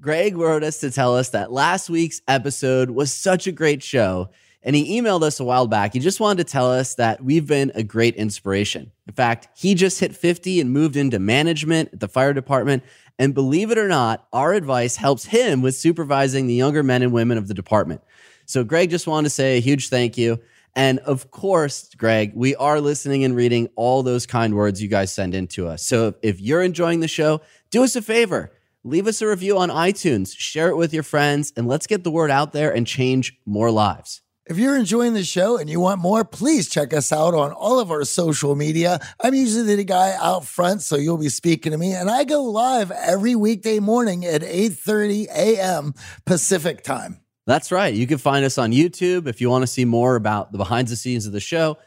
[0.00, 4.30] Greg wrote us to tell us that last week's episode was such a great show.
[4.64, 5.92] And he emailed us a while back.
[5.92, 8.92] He just wanted to tell us that we've been a great inspiration.
[9.08, 12.84] In fact, he just hit 50 and moved into management at the fire department.
[13.18, 17.12] And believe it or not, our advice helps him with supervising the younger men and
[17.12, 18.02] women of the department.
[18.46, 20.40] So, Greg, just wanted to say a huge thank you.
[20.74, 25.12] And of course, Greg, we are listening and reading all those kind words you guys
[25.12, 25.84] send in to us.
[25.84, 28.52] So if you're enjoying the show, do us a favor.
[28.84, 32.10] Leave us a review on iTunes, share it with your friends, and let's get the
[32.10, 34.22] word out there and change more lives.
[34.46, 37.78] If you're enjoying the show and you want more, please check us out on all
[37.78, 38.98] of our social media.
[39.20, 41.92] I'm usually the guy out front, so you'll be speaking to me.
[41.92, 45.94] And I go live every weekday morning at 8:30 a.m.
[46.24, 47.21] Pacific time.
[47.46, 47.92] That's right.
[47.92, 50.88] You can find us on YouTube if you want to see more about the behind
[50.88, 51.78] the scenes of the show.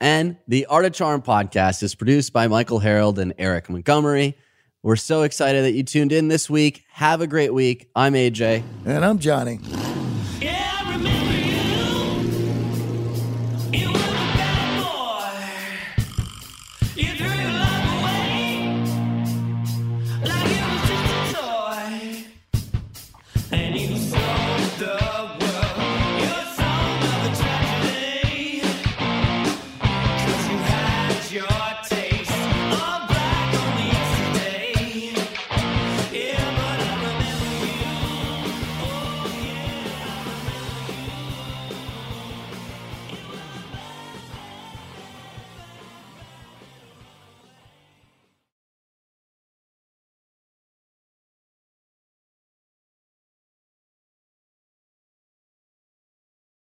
[0.00, 4.36] And the Art of Charm podcast is produced by Michael Harold and Eric Montgomery.
[4.82, 6.84] We're so excited that you tuned in this week.
[6.92, 7.90] Have a great week.
[7.94, 8.62] I'm AJ.
[8.86, 9.58] And I'm Johnny.